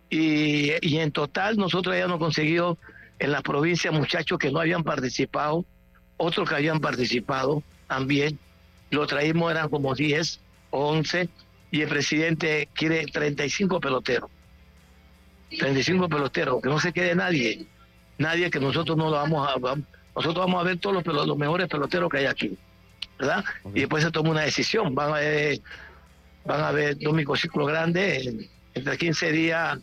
[0.10, 2.78] Y, y en total nosotros ya hemos conseguido
[3.20, 5.66] en las provincias muchachos que no habían participado,
[6.18, 8.40] otros que habían participado también.
[8.90, 10.40] Lo traímos, eran como 10
[10.70, 11.30] o 11
[11.72, 14.30] y el presidente quiere 35 peloteros.
[15.50, 17.66] 35 peloteros, que no se quede nadie.
[18.18, 19.60] Nadie que nosotros no lo vamos a...
[20.16, 22.58] Nosotros vamos a ver todos los, los mejores peloteros que hay aquí.
[23.20, 23.44] ¿Verdad?
[23.74, 24.96] Y después se toma una decisión.
[24.96, 25.60] Van a ver,
[26.46, 28.28] van a ver dos microciclos grandes.
[28.74, 29.78] Entre 15 días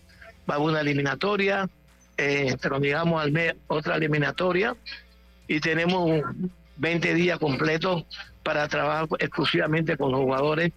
[0.49, 1.69] va a haber una eliminatoria.
[2.17, 4.77] Eh, pero digamos al mes otra eliminatoria.
[5.47, 6.23] Y tenemos
[6.77, 8.05] 20 días completos
[8.43, 10.73] para trabajar exclusivamente con los jugadores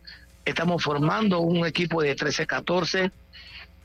[0.48, 3.12] Estamos formando un equipo de 13-14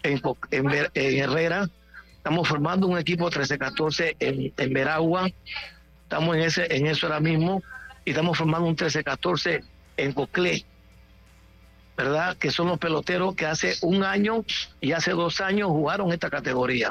[0.03, 1.69] en, en, Herrera.
[2.17, 5.31] Estamos formando un equipo 13-14 en, en Veragua.
[6.05, 7.63] Estamos en, ese, en eso ahora mismo.
[8.05, 9.65] Y estamos formando un 13-14
[9.97, 10.65] en Coclé.
[11.97, 12.37] ¿Verdad?
[12.37, 14.45] Que son los peloteros que hace un año
[14.81, 16.91] y hace dos años jugaron esta categoría.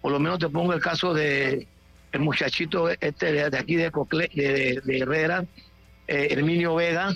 [0.00, 1.66] Por lo menos te pongo el caso de
[2.12, 5.44] el muchachito este de, aquí de Coclé, de, Herrera,
[6.06, 7.12] eh, Herminio Vega,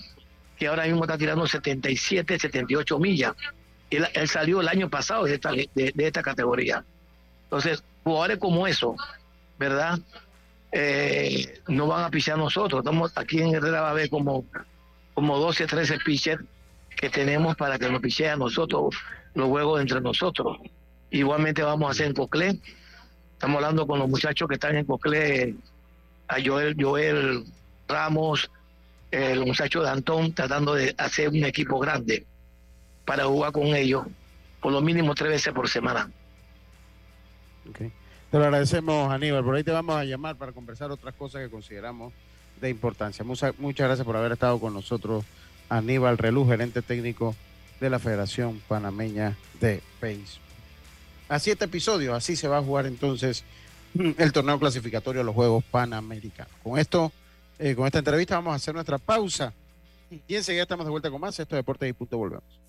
[0.59, 3.32] que ahora mismo está tirando 77, 78 millas.
[3.91, 6.84] Él, salió el año pasado de esta, de, esta categoría.
[7.45, 8.95] Entonces, jugadores como eso,
[9.59, 9.99] ¿verdad?
[10.72, 12.80] Eh, no van a pichar nosotros.
[12.80, 14.45] Estamos aquí en Herrera va a haber como,
[15.14, 16.45] como 12, 13 pitchers
[16.97, 18.95] que tenemos para que nos picheen a nosotros
[19.34, 20.59] los juegos entre nosotros.
[21.11, 22.59] Igualmente vamos a hacer en Coclé.
[23.32, 25.55] Estamos hablando con los muchachos que están en Coclé,
[26.26, 27.45] a Joel, Joel
[27.86, 28.51] Ramos,
[29.11, 32.26] el muchacho de Antón tratando de hacer un equipo grande
[33.09, 34.04] para jugar con ellos.
[34.61, 36.11] por lo mínimo tres veces por semana.
[37.70, 37.90] Okay.
[38.30, 39.42] Te lo agradecemos, Aníbal.
[39.42, 42.12] Por ahí te vamos a llamar para conversar otras cosas que consideramos
[42.61, 43.24] de importancia.
[43.24, 45.24] Muchas, muchas gracias por haber estado con nosotros,
[45.70, 47.34] Aníbal Relú, gerente técnico
[47.80, 50.42] de la Federación Panameña de Béisbol.
[51.30, 53.42] A siete episodios, así se va a jugar entonces
[54.18, 56.52] el torneo clasificatorio a los Juegos Panamericanos.
[56.62, 57.11] Con esto,
[57.59, 59.54] eh, con esta entrevista vamos a hacer nuestra pausa
[60.11, 61.38] y enseguida estamos de vuelta con más.
[61.38, 62.68] Esto es Deportes y Punto, volvemos.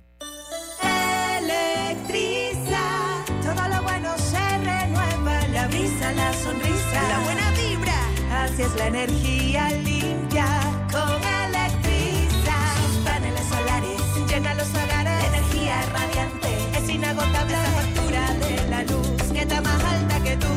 [8.61, 10.45] Es la energía limpia
[10.91, 11.09] con
[11.47, 12.55] Electriza.
[12.85, 19.31] Sus paneles solares llenan los hogares energía radiante, es inagotable la factura de la luz
[19.33, 20.47] que está más alta que tú.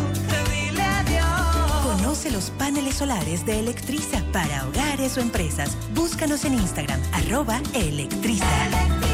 [0.50, 1.96] Dile adiós.
[1.96, 5.76] Conoce los paneles solares de Electriza para hogares o empresas.
[5.94, 9.13] Búscanos en Instagram, arroba Electriza.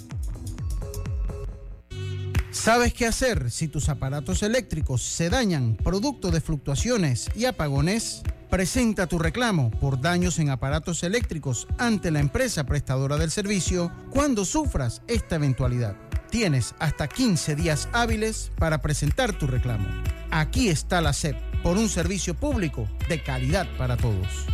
[2.61, 8.21] ¿Sabes qué hacer si tus aparatos eléctricos se dañan producto de fluctuaciones y apagones?
[8.51, 14.45] Presenta tu reclamo por daños en aparatos eléctricos ante la empresa prestadora del servicio cuando
[14.45, 15.95] sufras esta eventualidad.
[16.29, 19.89] Tienes hasta 15 días hábiles para presentar tu reclamo.
[20.29, 24.45] Aquí está la SEP por un servicio público de calidad para todos.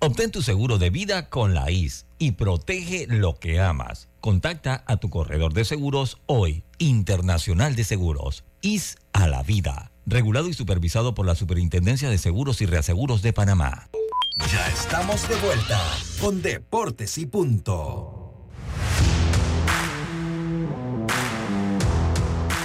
[0.00, 4.07] Obtén tu seguro de vida con la IS y protege lo que amas.
[4.20, 9.92] Contacta a tu corredor de seguros hoy, Internacional de Seguros, IS a la vida.
[10.06, 13.88] Regulado y supervisado por la Superintendencia de Seguros y Reaseguros de Panamá.
[14.50, 15.80] Ya estamos de vuelta
[16.20, 18.48] con Deportes y Punto.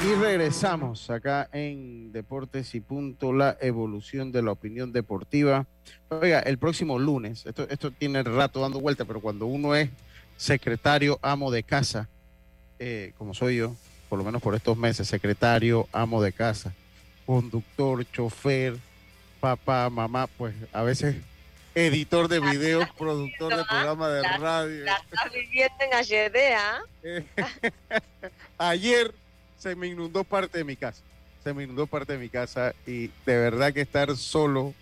[0.03, 5.67] Y regresamos acá en Deportes y Punto, la evolución de la opinión deportiva.
[6.09, 9.91] Oiga, el próximo lunes, esto, esto tiene rato dando vuelta, pero cuando uno es
[10.37, 12.09] secretario, amo de casa,
[12.79, 13.75] eh, como soy yo,
[14.09, 16.73] por lo menos por estos meses, secretario, amo de casa,
[17.25, 18.77] conductor, chofer,
[19.39, 21.15] papá, mamá, pues a veces
[21.75, 24.85] editor de videos, productor de programas de La- radio.
[24.85, 26.81] La estás viviendo en HD, ¿ah?
[28.57, 29.13] Ayer
[29.57, 31.01] se me inundó parte de mi casa.
[31.43, 34.73] Se me inundó parte de mi casa y de verdad que estar solo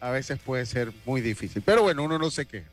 [0.00, 1.62] a veces puede ser muy difícil.
[1.62, 2.68] Pero bueno, uno no se queja.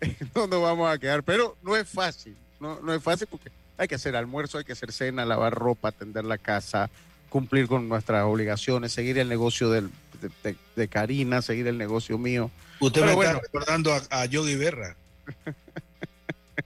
[0.34, 2.36] No nos vamos a quedar, pero no es fácil.
[2.58, 5.88] No, no es fácil porque hay que hacer almuerzo, hay que hacer cena, lavar ropa,
[5.88, 6.90] atender la casa,
[7.28, 9.90] cumplir con nuestras obligaciones, seguir el negocio del-
[10.20, 12.50] de, de- de Karina, seguir el negocio mío.
[12.80, 13.30] Usted Pero me bueno.
[13.32, 14.94] está recordando a, a Yogi Berra.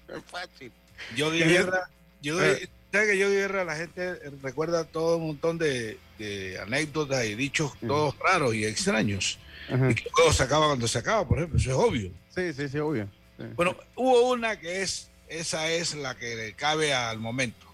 [0.08, 0.72] Es fácil.
[1.16, 1.88] Yogi Berra.
[2.22, 2.68] Eh.
[2.92, 7.72] ¿Sabe que Yogi Berra la gente recuerda todo un montón de, de anécdotas y dichos
[7.86, 9.38] todos raros y extraños?
[9.68, 12.10] Y que luego se acaba cuando se acaba, por ejemplo, eso es obvio.
[12.34, 13.08] Sí, sí, sí, obvio.
[13.38, 13.44] Sí.
[13.56, 17.66] Bueno, hubo una que es, esa es la que le cabe al momento.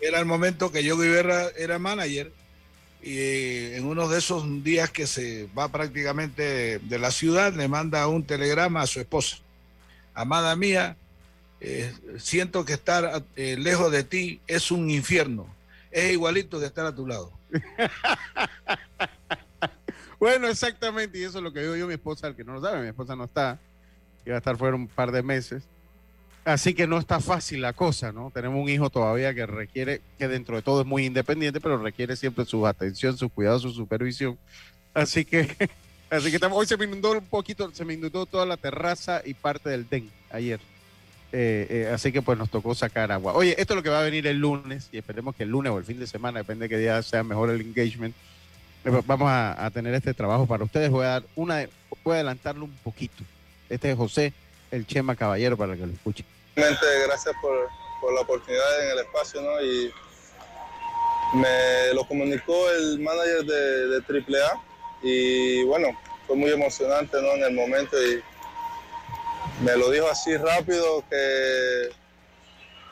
[0.00, 2.30] Era el momento que Yogi Berra era manager
[3.02, 8.06] y en uno de esos días que se va prácticamente de la ciudad le manda
[8.06, 9.38] un telegrama a su esposa.
[10.14, 10.96] Amada mía,
[11.60, 15.46] eh, siento que estar eh, lejos de ti es un infierno.
[15.90, 17.32] Es igualito que estar a tu lado.
[20.16, 22.62] Bueno, exactamente, y eso es lo que digo yo, mi esposa, el que no lo
[22.62, 23.58] sabe, mi esposa no está,
[24.26, 25.64] iba a estar fuera un par de meses,
[26.44, 28.30] así que no está fácil la cosa, ¿no?
[28.32, 32.16] Tenemos un hijo todavía que requiere, que dentro de todo es muy independiente, pero requiere
[32.16, 34.38] siempre su atención, su cuidado, su supervisión,
[34.92, 35.40] así que,
[36.10, 39.22] así que estamos- hoy se me inundó un poquito, se me inundó toda la terraza
[39.24, 40.60] y parte del DEN ayer.
[41.36, 43.32] Eh, eh, así que pues nos tocó sacar agua.
[43.32, 45.72] Oye, esto es lo que va a venir el lunes y esperemos que el lunes
[45.72, 48.14] o el fin de semana, depende de qué día sea mejor el engagement,
[49.06, 50.90] vamos a, tener este trabajo para ustedes.
[50.90, 51.66] Voy a dar una,
[52.04, 53.24] voy a adelantarlo un poquito.
[53.74, 54.32] Este es José,
[54.70, 56.24] el Chema Caballero, para que lo escuchen.
[56.54, 57.68] Gracias por,
[58.14, 59.60] la oportunidad en el espacio, ¿no?
[59.60, 59.92] Y
[61.34, 64.62] me lo comunicó el manager de, de AAA
[65.02, 65.88] y bueno,
[66.24, 67.32] fue muy emocionante, ¿no?
[67.32, 68.22] En el momento y
[69.64, 71.88] me lo dijo así rápido que,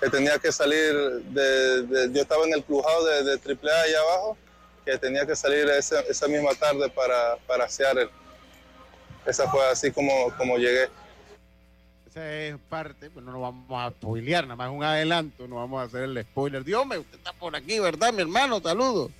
[0.01, 0.93] que tenía que salir
[1.27, 4.37] de, yo estaba en el crujado de, de AAA allá abajo
[4.85, 8.11] que tenía que salir esa, esa misma tarde para, para Seattle.
[9.27, 10.89] Esa fue así como, como llegué.
[12.09, 15.81] Esa es parte, pues no nos vamos a spoilear, nada más un adelanto, no vamos
[15.81, 16.63] a hacer el spoiler.
[16.65, 18.61] Dios me usted está por aquí, ¿verdad, mi hermano?
[18.61, 19.11] Saludos.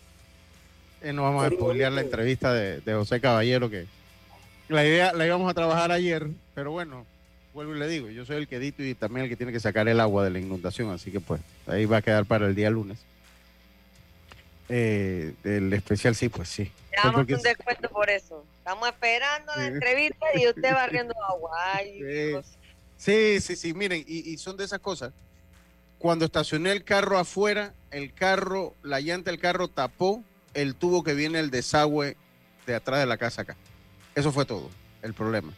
[1.01, 3.87] Eh, no vamos a spoilear la entrevista de, de, José Caballero, que
[4.69, 7.07] la idea la íbamos a trabajar ayer, pero bueno,
[7.55, 9.61] vuelvo y le digo, yo soy el que edito y también el que tiene que
[9.61, 12.55] sacar el agua de la inundación, así que pues ahí va a quedar para el
[12.55, 12.99] día lunes.
[14.69, 16.71] Eh, el especial, sí, pues sí.
[16.91, 18.45] Le damos un descuento por eso.
[18.59, 21.81] Estamos esperando la entrevista y usted va riendo agua.
[22.97, 25.13] sí, sí, sí, miren, y, son de esas cosas.
[25.99, 30.23] Cuando estacioné el carro afuera, el carro, la llanta del carro tapó
[30.55, 32.17] el tubo que viene el desagüe
[32.67, 33.57] de atrás de la casa acá.
[34.15, 34.71] Eso fue todo,
[35.03, 35.53] el problema.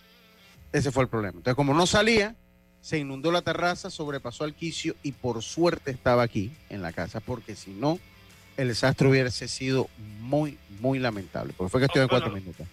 [0.73, 1.39] Ese fue el problema.
[1.39, 2.37] Entonces, como no salía,
[2.81, 7.21] se inundó la terraza, sobrepasó al quicio y por suerte estaba aquí en la casa,
[7.21, 7.99] porque si no,
[8.57, 9.89] el desastre hubiese sido
[10.21, 12.67] muy, muy lamentable, porque fue cuestión de cuatro minutos.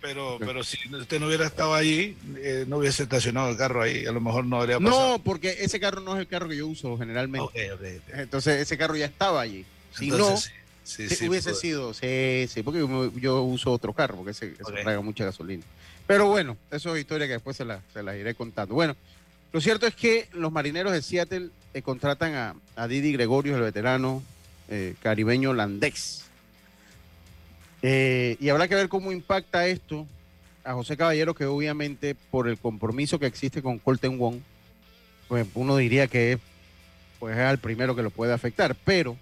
[0.00, 4.06] Pero, pero si usted no hubiera estado allí, eh, no hubiese estacionado el carro ahí,
[4.06, 5.18] a lo mejor no habría pasado.
[5.18, 7.70] No, porque ese carro no es el carro que yo uso generalmente.
[8.12, 9.64] Entonces ese carro ya estaba allí.
[9.92, 10.36] Si no,
[10.84, 12.86] sí, hubiese sido, sí, sí, porque
[13.16, 14.48] yo, uso otro carro, porque ese,
[14.82, 15.64] traga mucha gasolina.
[16.06, 18.74] Pero bueno, eso es historia que después se las la iré contando.
[18.74, 18.96] Bueno,
[19.52, 23.62] lo cierto es que los marineros de Seattle eh, contratan a, a Didi Gregorio, el
[23.62, 24.22] veterano,
[24.68, 26.24] eh, caribeño holandés.
[27.82, 30.06] Eh, y habrá que ver cómo impacta esto
[30.64, 34.40] a José Caballero, que obviamente por el compromiso que existe con Colton Wong,
[35.28, 36.38] pues uno diría que
[37.18, 39.16] pues es el primero que lo puede afectar, pero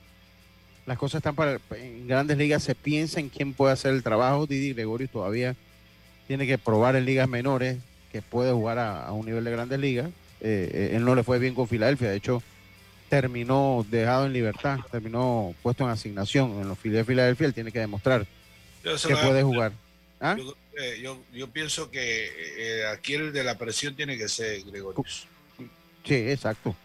[0.86, 4.46] las cosas están para en grandes ligas se piensa en quién puede hacer el trabajo.
[4.46, 5.54] Didi Gregorio todavía
[6.26, 7.78] tiene que probar en ligas menores
[8.12, 10.10] que puede jugar a, un nivel de grandes ligas.
[10.40, 12.42] Eh, él no le fue bien con Filadelfia, de hecho
[13.08, 17.80] terminó dejado en libertad, terminó puesto en asignación en los de Filadelfia, él tiene que
[17.80, 18.26] demostrar
[18.82, 19.72] que puede jugar.
[20.20, 20.36] ¿Ah?
[21.32, 25.02] Yo, pienso que eh, aquí el de la presión tiene que ser Gregorio.
[26.04, 26.76] Sí, exacto.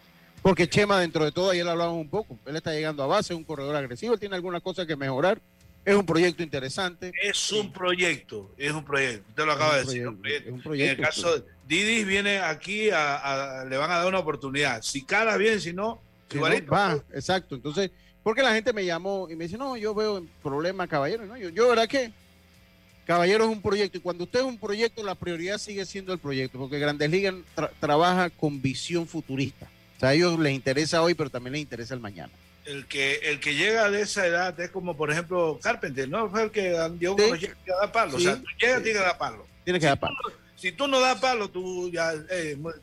[0.41, 3.37] Porque Chema, dentro de todo, ayer hablamos un poco, él está llegando a base, es
[3.37, 5.39] un corredor agresivo, tiene algunas cosas que mejorar,
[5.83, 7.11] es un proyecto interesante.
[7.21, 10.01] Es un proyecto, es un proyecto, usted lo acaba de decir.
[10.01, 10.93] Es un proyecto.
[10.93, 14.81] En el caso, Didi viene aquí, a, le van a dar una oportunidad.
[14.81, 16.01] Si cala bien, si no,
[16.39, 17.55] va, exacto.
[17.55, 17.91] Entonces,
[18.23, 21.25] porque la gente me llamó y me dice, no, yo veo problema, caballero.
[21.25, 22.11] No, yo, yo, ¿verdad que?
[23.05, 26.19] Caballero es un proyecto y cuando usted es un proyecto, la prioridad sigue siendo el
[26.19, 27.33] proyecto, porque Grandes Ligas
[27.79, 29.67] trabaja con visión futurista.
[29.97, 32.31] O sea, a ellos les interesa hoy, pero también les interesa el mañana.
[32.63, 36.29] El que, el que llega de esa edad es como, por ejemplo, Carpenter, ¿no?
[36.29, 37.23] Fue el que dio sí.
[37.39, 38.17] llega a dar palo.
[38.17, 39.47] o sea, tú llegas, tiene que dar palo.
[39.63, 40.40] Tiene que dar palo si tú
[40.87, 42.13] no das palo, tú ya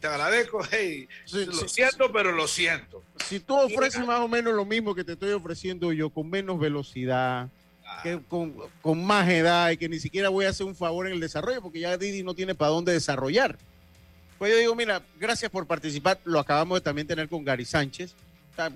[0.01, 3.03] te agradezco, hey, lo siento, pero lo siento.
[3.25, 6.59] Si tú ofreces más o menos lo mismo que te estoy ofreciendo yo, con menos
[6.59, 7.49] velocidad,
[7.87, 8.01] ah.
[8.03, 11.21] que con, más edad y que ni siquiera voy a hacer un favor en el
[11.21, 13.57] desarrollo, porque ya Didi no tiene para dónde desarrollar.
[14.39, 16.21] Pues yo digo, mira, gracias por participar.
[16.25, 18.15] Lo acabamos de también tener con Gary Sánchez.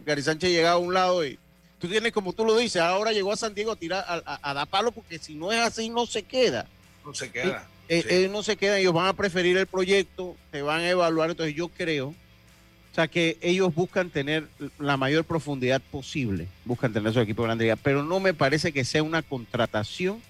[0.05, 1.38] Gary Sánchez llega a un lado y
[1.78, 4.66] tú tienes, como tú lo dices, ahora llegó a San Diego a tirar, a dar
[4.68, 6.66] palo, porque si no es así, no se queda.
[7.05, 7.68] No se queda.
[7.88, 11.30] Eh, ellos no se quedan, ellos van a preferir el proyecto, te van a evaluar.
[11.30, 14.46] Entonces yo creo, o sea, que ellos buscan tener
[14.78, 18.84] la mayor profundidad posible, buscan tener su equipo de grande pero no me parece que
[18.84, 20.20] sea una contratación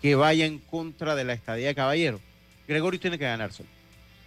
[0.00, 2.20] que vaya en contra de la estadía de Caballero.
[2.66, 3.68] Gregorio tiene que ganárselo.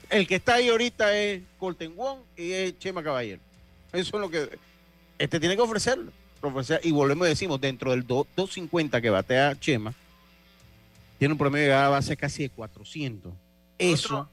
[0.09, 3.41] El que está ahí ahorita es Colten Wong y es Chema Caballero.
[3.91, 4.49] Eso es lo que
[5.17, 6.11] este tiene que ofrecerlo.
[6.83, 9.93] y volvemos y decimos, dentro del 250 que batea Chema,
[11.25, 13.33] tiene un promedio de base casi de 400.
[13.79, 14.29] Eso.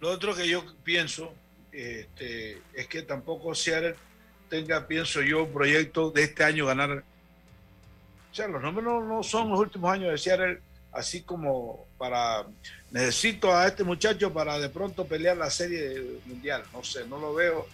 [0.00, 1.34] Lo otro, que yo pienso
[1.72, 3.94] este, es que tampoco Seattle
[4.48, 6.90] tenga, pienso yo, un proyecto de este año ganar.
[6.90, 10.60] O sea, los números no son los últimos años de Seattle,
[10.90, 12.46] así como para.
[12.90, 16.62] Necesito a este muchacho para de pronto pelear la serie mundial.
[16.72, 17.66] No sé, no lo veo.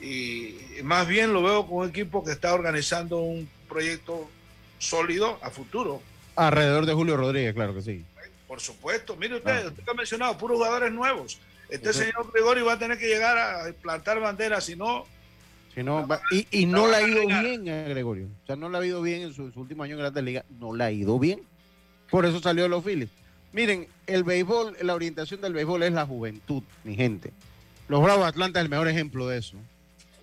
[0.00, 0.54] Y
[0.84, 4.30] más bien lo veo con un equipo que está organizando un proyecto
[4.78, 6.00] sólido a futuro
[6.36, 8.04] Alrededor de Julio Rodríguez, claro que sí.
[8.46, 9.16] Por supuesto.
[9.16, 9.68] Mire usted, ah.
[9.68, 11.40] usted ha mencionado puros jugadores nuevos.
[11.68, 15.04] Este señor Gregorio va a tener que llegar a plantar banderas, si no,
[16.30, 18.26] y, y no le ha ido bien a Gregorio.
[18.42, 20.44] O sea, no le ha ido bien en su, último año en Grandes Ligas.
[20.58, 21.42] No le ha ido bien.
[22.10, 23.10] Por eso salió de los Phillies.
[23.52, 27.32] Miren, el béisbol, la orientación del béisbol es la juventud, mi gente.
[27.88, 29.56] Los Bravos Atlanta es el mejor ejemplo de eso.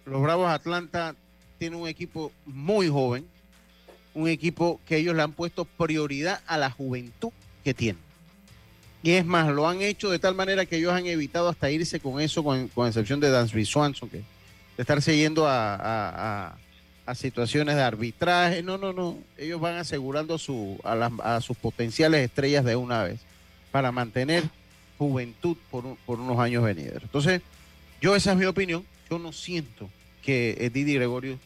[0.06, 1.16] Los Bravos Atlanta
[1.60, 3.28] tienen un equipo muy joven,
[4.14, 7.32] un equipo que ellos le han puesto prioridad a la juventud
[7.64, 8.02] que tienen.
[9.02, 12.00] Y es más, lo han hecho de tal manera que ellos han evitado hasta irse
[12.00, 14.24] con eso, con, excepción de Dansby Swanson, que de
[14.78, 16.56] estarse yendo a,
[17.16, 18.64] situaciones de arbitraje.
[18.64, 19.18] No, no, no.
[19.38, 23.20] Ellos van asegurando su, a, sus potenciales estrellas de una vez
[23.72, 24.44] para mantener
[24.98, 27.04] juventud por, por unos años venideros.
[27.04, 27.42] Entonces,
[28.00, 28.86] yo esa es mi opinión.
[29.10, 29.90] Yo no siento
[30.22, 31.38] que Didi Gregorio,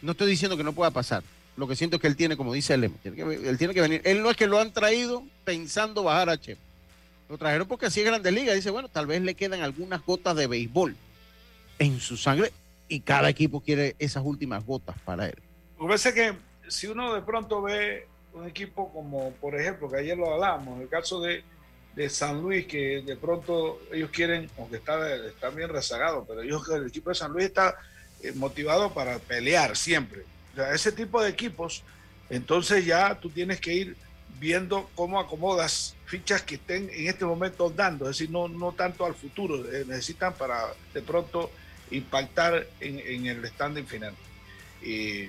[0.00, 1.24] no estoy diciendo que no pueda pasar.
[1.60, 4.00] Lo que siento es que él tiene, como dice él, él tiene que venir.
[4.04, 6.56] Él no es que lo han traído pensando bajar a Che.
[7.28, 8.54] Lo trajeron porque así es Grandes Ligas.
[8.54, 10.96] Dice, bueno, tal vez le quedan algunas gotas de béisbol
[11.78, 12.50] en su sangre
[12.88, 15.36] y cada equipo quiere esas últimas gotas para él.
[15.78, 16.32] Parece que
[16.66, 20.88] si uno de pronto ve un equipo como, por ejemplo, que ayer lo hablamos, el
[20.88, 21.44] caso de
[21.94, 26.68] de San Luis que de pronto ellos quieren, aunque está, está bien rezagado, pero ellos,
[26.68, 27.76] el equipo de San Luis está
[28.22, 30.24] eh, motivado para pelear siempre.
[30.52, 31.82] O sea, ese tipo de equipos,
[32.28, 33.96] entonces ya tú tienes que ir
[34.38, 39.04] viendo cómo acomodas fichas que estén en este momento dando, es decir, no, no tanto
[39.04, 41.50] al futuro, eh, necesitan para de pronto
[41.90, 44.14] impactar en, en el standing final.
[44.82, 45.28] Y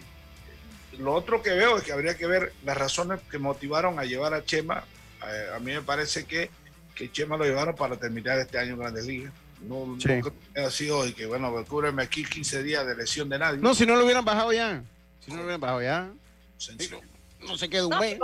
[0.97, 4.33] lo otro que veo es que habría que ver las razones que motivaron a llevar
[4.33, 4.85] a Chema
[5.27, 6.49] eh, a mí me parece que,
[6.95, 9.33] que Chema lo llevaron para terminar este año en Grandes Ligas.
[9.61, 9.95] No,
[10.55, 13.59] ha sido que, bueno, cúbreme aquí 15 días de lesión de nadie.
[13.59, 14.83] No, si no lo hubieran bajado ya.
[15.21, 16.11] Si no lo hubieran bajado ya.
[17.39, 18.19] no se quedó un mes.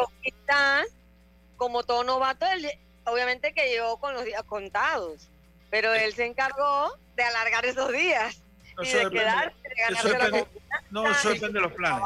[1.55, 2.69] como todo novato, él,
[3.05, 5.27] obviamente que llegó con los días contados.
[5.69, 8.41] Pero él se encargó de alargar esos días.
[8.81, 10.47] y de quedarse, de ganarse la
[10.91, 12.03] No, eso depende de los planes.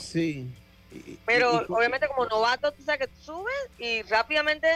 [0.00, 0.48] Sí.
[1.26, 4.68] Pero obviamente como novato, tú sabes que tú subes y rápidamente,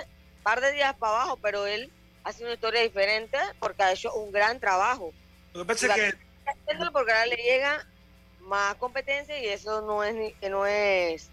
[0.42, 1.90] par de días para abajo, pero él
[2.24, 5.12] ha sido una historia diferente porque ha hecho un gran trabajo.
[5.54, 6.18] Lo que pasa es que...
[6.92, 7.86] Porque ahora le llega
[8.48, 11.28] más competencia y eso no es, ni, que no es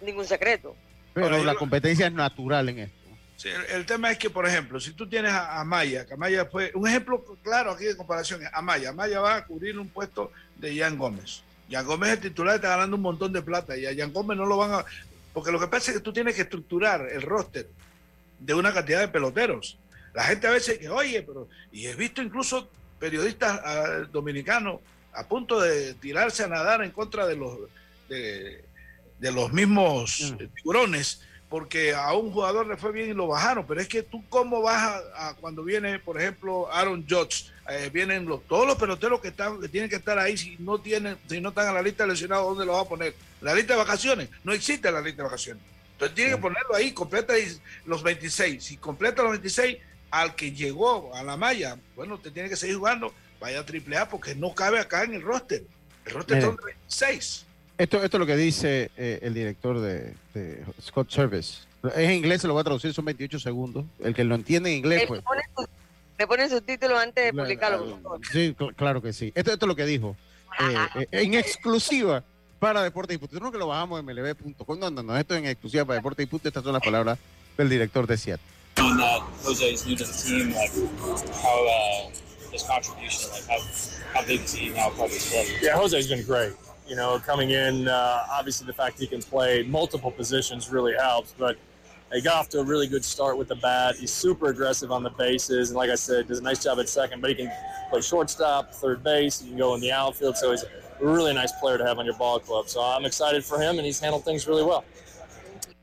[0.00, 0.74] ningún secreto.
[1.12, 3.04] Pero la competencia es natural en esto.
[3.36, 6.70] Sí, el, tema es que, por ejemplo, si tú tienes a, Maya, que Amaya fue
[6.74, 8.90] un ejemplo claro aquí de comparación es Amaya.
[8.90, 11.42] Amaya va a cubrir un puesto de Jan Gómez.
[11.70, 14.46] Jan Gómez es titular, está ganando un montón de plata y a Jan Gómez no
[14.46, 14.84] lo van a...
[15.32, 17.68] Porque lo que pasa es que tú tienes que estructurar el roster
[18.38, 19.78] de una cantidad de peloteros.
[20.12, 21.48] La gente a veces que, oye, pero...
[21.72, 24.80] Y he visto incluso periodistas ah, dominicanos
[25.14, 27.58] a punto de tirarse a nadar en contra de los,
[28.08, 28.64] de,
[29.20, 30.54] los mismos mm.
[30.54, 34.24] tiburones porque a un jugador le fue bien y lo bajaron, pero es que tú
[34.28, 39.20] cómo vas a, cuando viene, por ejemplo, Aaron Judge, eh, vienen los, todos los peloteros
[39.20, 41.82] que están que tienen que estar ahí si no tienen si no están en la
[41.82, 43.14] lista de lesionados, ¿dónde los va a poner?
[43.40, 45.62] La lista de vacaciones, no existe la lista de vacaciones.
[45.92, 47.34] Entonces tiene que ponerlo ahí, completa
[47.86, 48.62] los 26.
[48.62, 49.78] Si completa los 26,
[50.10, 53.96] al que llegó a la malla, bueno, te tiene que seguir jugando, vaya a triple
[53.96, 55.64] A porque no cabe acá en el roster.
[56.06, 57.46] El roster son 26.
[57.76, 60.14] Esto, esto es lo que dice eh, el director de,
[60.80, 61.62] Scott Service.
[61.84, 63.84] Es en inglés, se lo voy a traducir, son 28 segundos.
[64.00, 65.22] El que lo entiende en inglés, pues.
[66.16, 68.20] Le ponen subtítulos antes de publicarlo.
[68.30, 69.32] Sí, claro que sí.
[69.34, 70.16] Esto, esto es lo que dijo.
[70.60, 72.22] Eh, eh, en exclusiva
[72.60, 73.40] para Deportes y Punto.
[73.40, 74.78] No que lo bajamos en mlb.com.
[74.78, 75.16] No, no, no.
[75.16, 76.48] Esto es en exclusiva para Deportes y Punto.
[76.48, 77.18] Estas son las palabras
[77.58, 78.46] del director de Seattle.
[82.62, 84.54] Jose is new to the team, like how his contribution, like how, how big is
[84.54, 85.46] he now part of this club?
[85.60, 86.52] Yeah, Jose's been great.
[86.86, 91.34] You know, coming in, uh, obviously the fact he can play multiple positions really helps,
[91.36, 91.56] but
[92.12, 93.96] he got off to a really good start with the bat.
[93.96, 96.88] He's super aggressive on the bases, and like I said, does a nice job at
[96.88, 97.20] second.
[97.20, 97.50] But he can
[97.90, 99.40] play shortstop, third base.
[99.40, 100.36] He can go in the outfield.
[100.36, 100.68] So he's a
[101.04, 102.68] really nice player to have on your ball club.
[102.68, 104.84] So I'm excited for him, and he's handled things really well.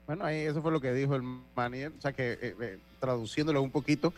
[0.08, 1.24] Bueno, ahí eso fue lo que dijo el
[1.56, 1.92] manager.
[1.98, 4.14] O sea que eh, eh, traduciéndolo un poquito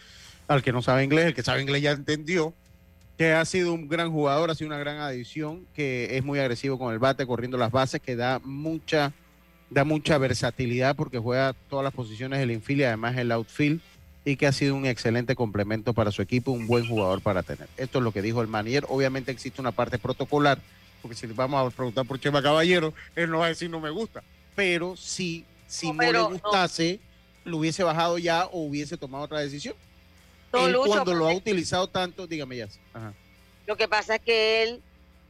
[0.48, 2.54] al que no sabe inglés, el que sabe inglés ya entendió
[3.18, 6.80] que ha sido un gran jugador, ha sido una gran adición, que es muy agresivo
[6.80, 9.14] con el bate, corriendo las bases, que da mucha,
[9.70, 13.82] da mucha versatilidad porque juega todas las posiciones del infield y además el outfield,
[14.26, 17.68] y que ha sido un excelente complemento para su equipo, un buen jugador para tener.
[17.78, 18.86] Esto es lo que dijo el Manier.
[18.88, 20.60] Obviamente existe una parte protocolar,
[21.02, 23.89] porque si vamos a preguntar por Chema Caballero, él no va a decir no me
[23.89, 24.24] gusta,
[24.56, 27.00] pero sí, si no, le gustase,
[27.44, 29.76] lo hubiese bajado ya o hubiese tomado otra decisión
[30.54, 32.68] cuando lo ha utilizado tanto, dígame ya.
[33.66, 34.82] Lo que pasa es que él,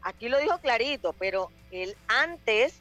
[0.01, 2.76] aquí lo dijo clarito, pero él antes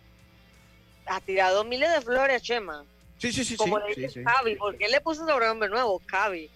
[1.07, 2.85] ha tirado miles de flores a Chema.
[3.19, 3.57] Sí, sí, sí.
[3.57, 6.51] Como sí, le dice Cavi, porque él le puso un sobrenombre nuevo, Cavi.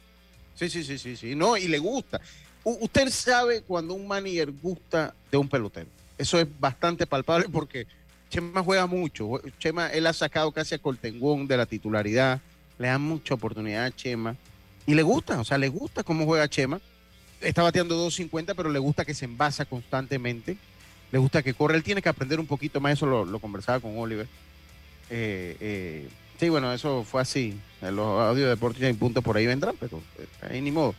[0.57, 1.35] Sí, sí, sí, sí, sí.
[1.35, 2.21] No, y le gusta.
[2.65, 5.89] usted sabe cuando un manager gusta de un pelotero.
[6.19, 7.87] Eso es bastante palpable porque
[8.31, 9.41] Chema juega mucho.
[9.59, 12.41] Chema, él ha sacado casi a Coltengón de la titularidad.
[12.79, 14.35] Le da mucha oportunidad a Chema.
[14.87, 16.81] Y le gusta, o sea, le gusta cómo juega Chema.
[17.41, 20.57] Está bateando 2.50, pero le gusta que se envasa constantemente.
[21.11, 21.77] Le gusta que corre.
[21.77, 22.95] Él tiene que aprender un poquito más.
[22.95, 24.29] Eso lo, conversaba con Oliver.
[25.11, 26.09] Eh, eh,
[26.39, 27.59] sí, bueno, eso fue así.
[27.83, 30.95] Los audios de deportes y puntos por ahí vendrán, pero eh, ahí ni modo.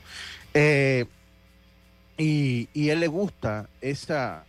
[2.18, 4.46] y, y él le gusta esa,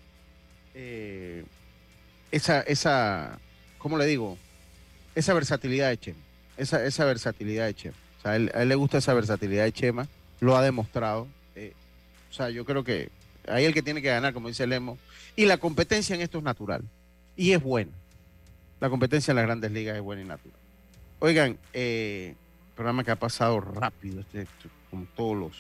[2.33, 3.39] esa, esa,
[3.79, 4.37] ¿cómo le digo?
[5.15, 6.21] Esa versatilidad de Chema.
[6.57, 7.97] Esa, esa versatilidad de Chema.
[8.19, 10.09] O sea, a él, le gusta esa versatilidad de Chema.
[10.41, 11.27] Lo ha demostrado.
[11.55, 11.73] Eh,
[12.31, 13.11] o sea, yo creo que
[13.47, 14.99] ahí el que tiene que ganar, como dice Lemo.
[15.37, 16.83] Y la competencia en esto es natural.
[17.37, 17.93] Y es buena.
[18.81, 20.59] La competencia en las grandes ligas es buena y natural.
[21.21, 22.35] Oigan, eh,
[22.77, 24.47] programa que ha pasado rápido, este,
[24.91, 25.53] como todos los.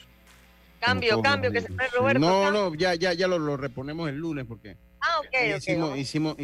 [0.81, 2.21] Cambio, cambio, que se Roberto.
[2.21, 6.37] No, no, ya, ya, ya lo, lo reponemos el lunes porque Ah, ok, hicimos, hicimos,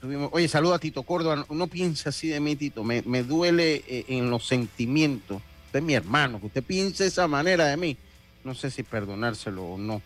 [0.00, 1.46] tuvimos, oye, saludo a Tito Córdoba.
[1.50, 2.84] No piensa así de mí, Tito.
[2.84, 5.40] Me, duele eh, en los sentimientos.
[5.74, 7.96] Usted es mi hermano, que usted piense esa manera de mí.
[8.44, 10.02] No sé si perdonárselo o no.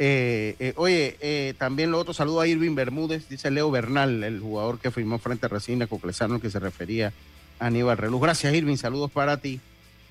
[0.00, 4.80] Eh, eh, oye, también lo otro, saludo a Irving Bermúdez, dice Leo Bernal, el jugador
[4.80, 7.12] que firmó frente a Resina Coclesano, que se refería
[7.60, 8.20] a Aníbal Reluz.
[8.20, 9.60] Gracias, Irving, saludos para ti.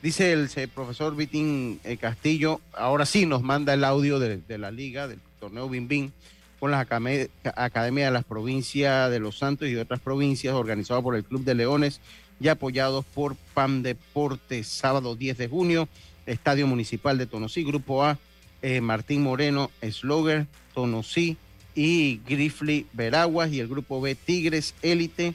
[0.02, 5.20] Dice el, profesor Vitín Castillo, ahora sí nos manda el audio de, la liga, del
[5.42, 6.12] torneo Bim Bim
[6.58, 11.26] con las academias de las provincias de Los Santos y otras provincias, organizado por el
[11.26, 12.00] Club de Leones
[12.40, 15.88] y apoyados por PAM Deportes, sábado 10 de junio,
[16.26, 18.18] Estadio Municipal de Tonosí, Grupo A,
[18.62, 21.38] eh, Martín Moreno, Sloger, Tonosí
[21.76, 25.34] y Grifly Veraguas, y el Grupo B, Tigres, Élite,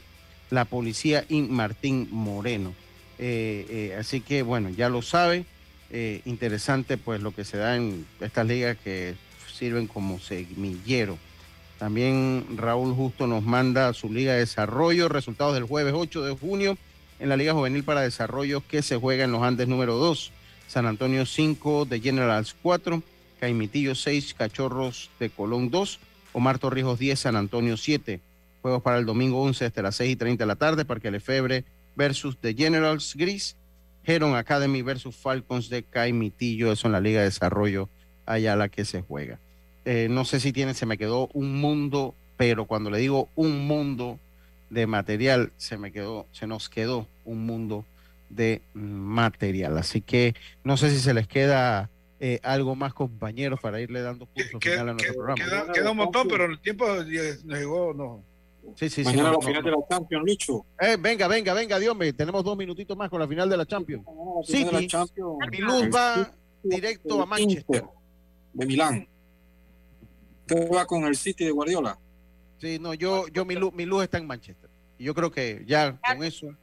[0.49, 2.73] la Policía y Martín Moreno.
[3.17, 5.45] Eh, eh, así que, bueno, ya lo sabe,
[6.23, 9.13] interesante pues lo que se da en estas ligas que
[9.53, 11.17] sirven como semillero.
[11.79, 16.77] También Raúl Justo nos manda su Liga de Desarrollo, resultados del jueves 8 de junio
[17.21, 20.31] en la Liga Juvenil para Desarrollo que se juega en los Andes número 2.
[20.67, 23.03] San Antonio 5 de Generals 4,
[23.39, 25.99] Caimitillo 6, Cachorros de Colón 2,
[26.33, 28.19] Omar Torrijos 10, San Antonio 7.
[28.63, 31.63] Juegos para el domingo 11 hasta las 6 y 30 de la tarde, Parque Lefebre
[31.95, 33.55] versus The Generals Gris,
[34.03, 37.87] Heron Academy versus Falcons de Caimitillo, eso en la Liga de Desarrollo
[38.25, 39.39] allá la que se juega.
[39.85, 43.67] Eh, no sé si tiene, se me quedó un mundo, pero cuando le digo un
[43.67, 44.19] mundo
[44.71, 47.85] de material, se me quedó, se nos quedó un mundo
[48.29, 49.77] de material.
[49.77, 54.25] Así que no sé si se les queda eh, algo más, compañeros, para irle dando
[54.25, 55.73] curso final a nuestro programa.
[55.73, 58.23] Queda, un montón, pero el tiempo nos llegó, no.
[58.75, 60.39] Sí, sí, Mañana la final de la Champions.
[60.79, 63.65] Eh, venga, venga, venga, Dios mío, tenemos dos minutitos más con la final de la
[63.65, 64.05] Champions.
[64.45, 64.65] Sí,
[65.51, 67.83] mi luz va directo a Manchester.
[68.53, 69.07] De Milán
[70.73, 71.97] va con el City de Guardiola?
[72.61, 74.69] Sí, no, yo, yo mi, luz, mi luz está en Manchester.
[74.99, 76.55] Y yo creo que ya con eso,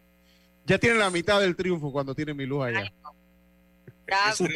[0.64, 2.92] ya tiene la mitad del triunfo cuando tiene mi luz allá.
[4.28, 4.55] Es un,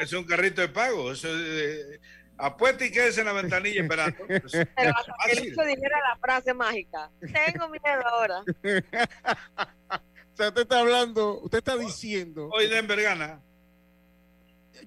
[0.00, 1.12] es un, carrito de pago.
[1.12, 2.00] Eso es,
[2.38, 4.16] apuesta y quédese en la ventanilla esperando.
[4.26, 7.10] Pero hasta que dijera la frase mágica.
[7.20, 8.40] Tengo miedo ahora.
[8.40, 12.48] o sea, usted está hablando, usted está diciendo.
[12.54, 13.42] Hoy Denver gana.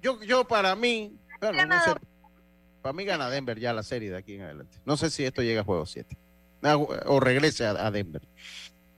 [0.01, 1.91] Yo, yo para mí, bueno, no sé,
[2.81, 4.77] para mí gana Denver ya la serie de aquí en adelante.
[4.85, 6.17] No sé si esto llega a juego 7
[6.63, 8.21] ah, o regrese a, Denver.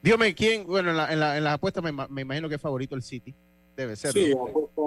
[0.02, 2.96] Dígame quién, bueno, en, la, en, la, en las apuestas me, imagino que es favorito
[2.96, 3.34] el City.
[3.76, 4.14] Debe ser.
[4.14, 4.34] Sí,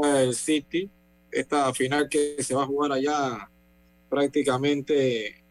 [0.05, 0.91] el City.
[1.31, 3.49] Esta final que se va a jugar allá
[4.11, 5.43] prácticamente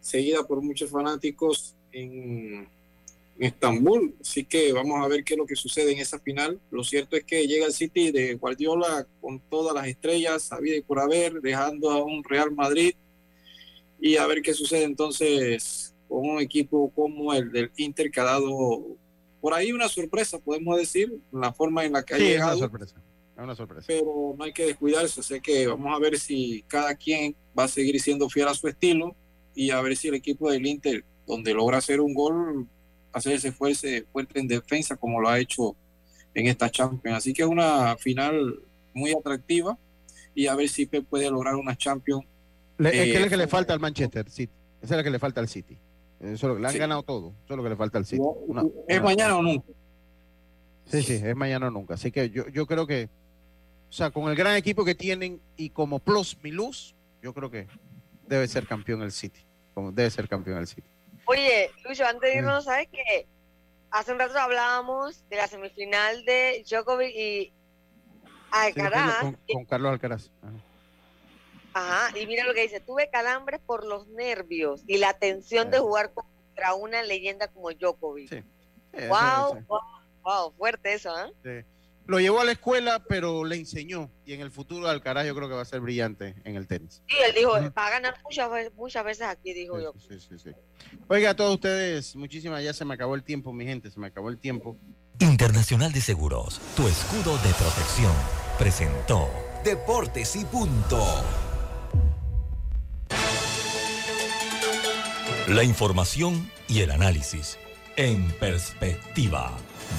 [0.00, 2.68] seguida por muchos fanáticos en
[3.38, 4.14] en Estambul.
[4.20, 6.60] Así que vamos a ver qué es lo que sucede en esa final.
[6.70, 10.82] Lo cierto es que llega el City de Guardiola con todas las estrellas, vida y
[10.82, 12.94] por haber, dejando a un Real Madrid.
[14.00, 18.24] Y a ver qué sucede entonces con un equipo como el del Inter, que ha
[18.24, 18.96] dado
[19.40, 22.52] por ahí una sorpresa, podemos decir, la forma en la que ha llegado.
[22.52, 23.02] Es una sorpresa.
[23.36, 23.84] Es una sorpresa.
[23.86, 25.20] Pero no hay que descuidarse.
[25.20, 28.68] Así que vamos a ver si cada quien va a seguir siendo fiel a su
[28.68, 29.14] estilo
[29.54, 32.68] y a ver si el equipo del Inter, donde logra hacer un gol,
[33.16, 35.74] hacer ese fuerte, fuerte en defensa como lo ha hecho
[36.34, 37.16] en esta Champions.
[37.16, 38.60] Así que es una final
[38.92, 39.78] muy atractiva
[40.34, 42.24] y a ver si puede lograr una Champions.
[42.78, 44.52] es que es lo que le falta al Manchester City.
[44.82, 45.78] Esa es la que le falta al City.
[46.20, 47.28] Eso, le han ganado todo.
[47.44, 48.22] Eso es lo que le falta al City.
[48.86, 49.72] ¿Es mañana o nunca?
[50.84, 51.94] Sí, sí, es mañana o nunca.
[51.94, 53.08] Así que yo, yo creo que,
[53.88, 57.50] o sea, con el gran equipo que tienen y como plus mi luz, yo creo
[57.50, 57.66] que
[58.28, 59.40] debe ser campeón el City.
[59.72, 60.88] Como debe ser campeón el City.
[61.26, 63.28] Oye, Lucho, antes de irnos, ¿sabes qué?
[63.90, 67.52] Hace un rato hablábamos de la semifinal de Djokovic y
[68.50, 69.34] Alcaraz.
[69.52, 70.30] con, Carlos Alcaraz.
[71.72, 75.78] Ajá, y mira lo que dice, tuve calambres por los nervios y la tensión de
[75.78, 78.28] jugar contra una leyenda como Djokovic.
[78.30, 78.42] Sí.
[79.08, 79.80] wow, wow,
[80.22, 81.28] wow, fuerte eso, ¿ah?
[81.42, 81.64] Sí.
[82.06, 84.10] Lo llevó a la escuela, pero le enseñó.
[84.24, 87.02] Y en el futuro Alcaraz yo creo que va a ser brillante en el tenis.
[87.08, 89.92] Sí, él dijo, va a ganar muchas, muchas veces aquí, dijo yo.
[89.98, 90.50] Sí, sí, sí.
[91.08, 94.06] Oiga, a todos ustedes, muchísimas, ya se me acabó el tiempo, mi gente, se me
[94.06, 94.76] acabó el tiempo.
[95.18, 98.12] Internacional de Seguros, tu escudo de protección,
[98.58, 99.28] presentó
[99.64, 101.04] Deportes y punto.
[105.48, 107.56] la información y el análisis
[107.96, 109.52] en perspectiva.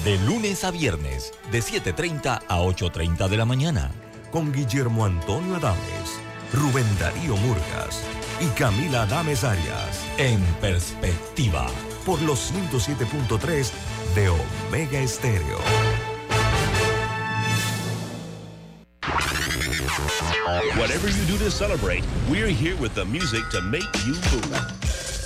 [0.04, 3.90] De lunes a viernes, de 7.30 a 8.30 de la mañana.
[4.30, 6.20] Con Guillermo Antonio Adames,
[6.52, 8.02] Rubén Darío Murgas
[8.40, 10.04] y Camila Adames Arias.
[10.18, 11.66] En perspectiva.
[12.06, 13.70] Por los 107.3
[14.14, 15.58] de Omega Estéreo.
[20.78, 25.17] Whatever you do to celebrate, we're here with the music to make you move.